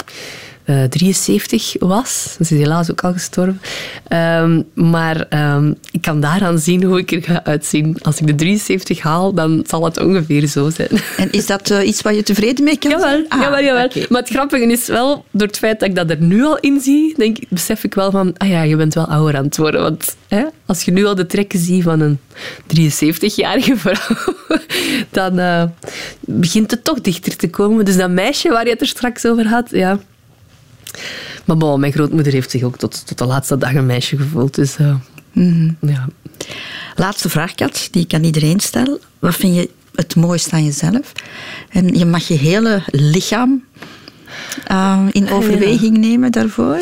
73 0.89 1.75
was. 1.79 2.33
Ze 2.33 2.55
is 2.55 2.61
helaas 2.61 2.91
ook 2.91 3.05
al 3.05 3.13
gestorven. 3.13 3.61
Ehm, 4.09 4.63
maar 4.75 5.27
ehm, 5.29 5.73
ik 5.91 6.01
kan 6.01 6.21
daaraan 6.21 6.59
zien 6.59 6.83
hoe 6.83 6.99
ik 6.99 7.13
er 7.13 7.23
ga 7.23 7.45
uitzien. 7.45 7.97
Als 8.03 8.21
ik 8.21 8.27
de 8.27 8.35
73 8.35 9.01
haal, 9.01 9.35
dan 9.35 9.65
zal 9.67 9.85
het 9.85 10.01
ongeveer 10.01 10.47
zo 10.47 10.71
zijn. 10.71 10.89
En 11.17 11.31
is 11.31 11.47
dat 11.47 11.71
uh, 11.71 11.87
iets 11.87 12.03
waar 12.03 12.15
je 12.15 12.23
tevreden 12.23 12.65
mee 12.65 12.79
kan 12.79 12.91
jawel, 12.91 13.09
zijn? 13.09 13.25
Ah, 13.29 13.41
jawel, 13.41 13.63
jawel. 13.63 13.85
Okay. 13.85 14.07
Maar 14.09 14.21
het 14.21 14.31
grappige 14.31 14.67
is 14.67 14.87
wel, 14.87 15.25
door 15.31 15.47
het 15.47 15.59
feit 15.59 15.81
dat 15.81 15.89
ik 15.89 15.95
dat 15.95 16.11
er 16.11 16.21
nu 16.21 16.45
al 16.45 16.59
in 16.59 16.81
zie, 16.81 17.15
denk, 17.17 17.39
besef 17.49 17.85
ik 17.85 17.95
wel 17.95 18.11
van, 18.11 18.35
ah 18.37 18.49
ja, 18.49 18.63
je 18.63 18.77
bent 18.77 18.95
wel 18.95 19.07
ouder 19.07 19.37
aan 19.37 19.45
het 19.45 19.57
worden. 19.57 19.83
Want 19.83 20.17
hè, 20.29 20.45
als 20.67 20.83
je 20.83 20.91
nu 20.91 21.05
al 21.05 21.15
de 21.15 21.27
trekken 21.27 21.59
ziet 21.59 21.83
van 21.83 22.01
een 22.01 22.19
73-jarige 22.67 23.77
vrouw, 23.85 24.35
dan 25.11 25.39
uh, 25.39 25.63
begint 26.21 26.71
het 26.71 26.85
toch 26.85 27.01
dichter 27.01 27.37
te 27.37 27.51
komen. 27.51 27.85
Dus 27.85 27.97
dat 27.97 28.11
meisje 28.11 28.49
waar 28.49 28.65
je 28.65 28.71
het 28.71 28.81
er 28.81 28.87
straks 28.87 29.27
over 29.27 29.47
had, 29.49 29.71
ja... 29.71 29.99
Maar 31.45 31.57
bon, 31.57 31.81
mijn 31.81 31.93
grootmoeder 31.93 32.33
heeft 32.33 32.51
zich 32.51 32.63
ook 32.63 32.79
tot, 32.79 33.07
tot 33.07 33.19
de 33.19 33.25
laatste 33.25 33.59
dag 33.59 33.75
een 33.75 33.87
meisje 33.87 34.17
gevoeld. 34.17 34.55
Dus 34.55 34.77
uh, 34.79 34.95
mm 35.33 35.77
ja. 35.81 36.09
Laatste 36.95 37.29
vraag, 37.29 37.55
Kat, 37.55 37.89
die 37.91 38.03
ik 38.03 38.15
aan 38.15 38.25
iedereen 38.25 38.61
stel. 38.61 38.99
Wat 39.19 39.35
vind 39.35 39.55
je 39.55 39.71
het 39.95 40.17
mooiste 40.17 40.51
aan 40.51 40.65
jezelf? 40.65 41.13
En 41.71 41.99
je 41.99 42.05
mag 42.05 42.29
je 42.29 42.35
hele 42.35 42.83
lichaam 42.87 43.65
uh, 44.71 45.03
in 45.13 45.31
overweging 45.31 45.97
nemen 45.99 46.33
daarvoor. 46.33 46.81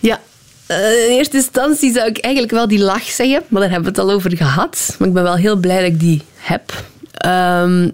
Ja, 0.00 0.20
uh, 0.68 1.08
in 1.08 1.16
eerste 1.16 1.36
instantie 1.36 1.92
zou 1.92 2.08
ik 2.08 2.18
eigenlijk 2.18 2.54
wel 2.54 2.68
die 2.68 2.78
lach 2.78 3.02
zeggen, 3.02 3.42
maar 3.48 3.60
daar 3.60 3.70
hebben 3.70 3.92
we 3.92 4.00
het 4.00 4.08
al 4.08 4.14
over 4.14 4.36
gehad. 4.36 4.94
Maar 4.98 5.08
ik 5.08 5.14
ben 5.14 5.22
wel 5.22 5.36
heel 5.36 5.56
blij 5.56 5.80
dat 5.80 5.92
ik 5.92 6.00
die 6.00 6.22
heb. 6.36 6.84
Um, 7.26 7.92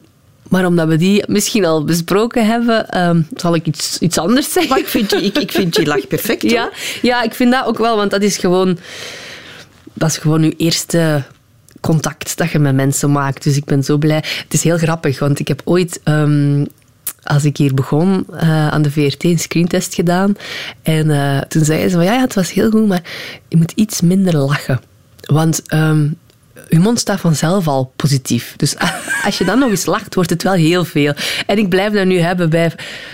maar 0.57 0.67
omdat 0.67 0.89
we 0.89 0.97
die 0.97 1.25
misschien 1.27 1.65
al 1.65 1.85
besproken 1.85 2.47
hebben, 2.47 3.09
um, 3.09 3.29
zal 3.35 3.55
ik 3.55 3.67
iets, 3.67 3.99
iets 3.99 4.19
anders 4.19 4.53
zeggen. 4.53 4.71
Maar 4.71 4.81
ik 4.81 4.89
vind 4.89 5.11
die, 5.11 5.21
ik, 5.21 5.39
ik 5.39 5.53
vind 5.53 5.75
die 5.75 5.87
lach 5.87 6.07
perfect. 6.07 6.43
Ja, 6.57 6.71
ja, 7.03 7.23
ik 7.23 7.35
vind 7.35 7.53
dat 7.53 7.67
ook 7.67 7.79
wel, 7.79 7.97
want 7.97 8.11
dat 8.11 8.23
is 8.23 8.37
gewoon, 8.37 8.79
dat 9.93 10.09
is 10.09 10.19
gewoon 10.19 10.43
je 10.43 10.57
eerste 10.57 11.23
contact 11.81 12.37
dat 12.37 12.51
je 12.51 12.59
met 12.59 12.75
mensen 12.75 13.13
maakt. 13.13 13.43
Dus 13.43 13.57
ik 13.57 13.65
ben 13.65 13.83
zo 13.83 13.97
blij. 13.97 14.17
Het 14.17 14.53
is 14.53 14.63
heel 14.63 14.79
grappig, 14.79 15.19
want 15.19 15.39
ik 15.39 15.49
heb 15.49 15.63
ooit... 15.65 16.01
Um, 16.05 16.67
als 17.23 17.45
ik 17.45 17.57
hier 17.57 17.75
begon 17.75 18.27
uh, 18.35 18.69
aan 18.69 18.83
de 18.83 18.91
VRT 18.91 19.25
een 19.25 19.39
screentest 19.39 19.95
gedaan. 19.95 20.37
En 20.83 21.07
uh, 21.07 21.41
toen 21.41 21.65
zeiden 21.65 21.91
ze 21.91 21.97
van 21.97 22.05
ja, 22.05 22.13
ja, 22.13 22.21
het 22.21 22.35
was 22.35 22.53
heel 22.53 22.71
goed, 22.71 22.87
maar 22.87 23.03
je 23.49 23.57
moet 23.57 23.73
iets 23.75 24.01
minder 24.01 24.37
lachen. 24.37 24.81
Want 25.21 25.63
um, 25.75 26.17
je 26.69 26.79
mond 26.79 26.99
staat 26.99 27.21
vanzelf 27.21 27.69
al 27.69 27.93
positief. 27.97 28.55
Dus 28.57 28.75
als 29.27 29.39
je 29.39 29.45
dan 29.45 29.59
nog 29.59 29.71
eens 29.71 29.87
lacht, 29.87 30.15
wordt 30.15 30.31
het 30.31 30.43
wel 30.43 30.53
heel 30.53 30.85
veel. 30.85 31.13
En 31.47 31.59
ik 31.59 31.69
blijf 31.69 31.93
dat 31.93 32.07
nu 32.07 32.19
hebben 32.19 32.51
bij... 32.51 32.73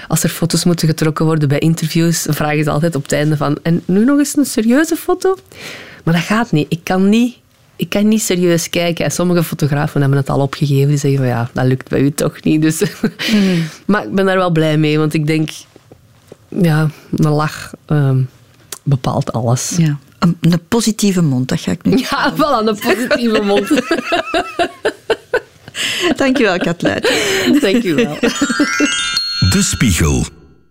Als 0.09 0.23
er 0.23 0.29
foto's 0.29 0.65
moeten 0.65 0.89
getrokken 0.89 1.25
worden 1.25 1.49
bij 1.49 1.59
interviews, 1.59 2.23
dan 2.23 2.35
vragen 2.35 2.65
ze 2.65 2.71
altijd 2.71 2.95
op 2.95 3.03
het 3.03 3.13
einde 3.13 3.37
van... 3.37 3.59
En 3.63 3.83
nu 3.85 4.05
nog 4.05 4.19
eens 4.19 4.37
een 4.37 4.45
serieuze 4.45 4.97
foto? 4.97 5.37
Maar 6.05 6.15
dat 6.15 6.23
gaat 6.23 6.53
niet. 6.53 6.67
Ik 6.69 6.81
kan 6.85 7.09
niet 7.09 7.41
ik 7.77 7.89
kan 7.89 8.09
niet 8.09 8.23
serieus 8.23 8.71
kijken. 8.71 9.05
En 9.05 9.11
sommige 9.11 9.45
fotografen 9.45 10.01
hebben 10.01 10.19
het 10.19 10.31
al 10.31 10.41
opgegeven. 10.41 10.89
Die 10.89 10.97
zeggen 10.97 11.19
van 11.19 11.29
ja, 11.29 11.51
dat 11.53 11.65
lukt 11.65 11.89
bij 11.89 12.01
u 12.01 12.11
toch 12.11 12.43
niet. 12.43 12.63
Dus. 12.63 12.83
Mm. 13.33 13.63
maar 13.87 14.05
ik 14.05 14.15
ben 14.15 14.27
daar 14.27 14.37
wel 14.37 14.51
blij 14.51 14.79
mee, 14.79 14.99
want 14.99 15.15
ik 15.15 15.27
denk, 15.27 15.51
ja, 16.49 16.91
een 17.17 17.31
lach 17.31 17.71
um, 17.87 18.29
bepaalt 18.83 19.33
alles. 19.33 19.75
Ja. 19.77 19.99
Een, 20.23 20.37
een, 20.41 20.61
positieve 20.69 21.23
mond, 21.23 21.49
dat 21.49 21.61
ga 21.61 21.71
ik 21.71 21.85
nu. 21.85 21.97
Ja, 21.97 22.33
wel 22.37 22.59
een 22.69 22.79
positieve 22.79 23.43
mond. 23.43 23.69
Dankjewel, 26.17 26.59
Katluit. 26.59 27.13
Dankjewel. 27.61 28.17
De 29.51 29.63
Spiegel. 29.63 30.25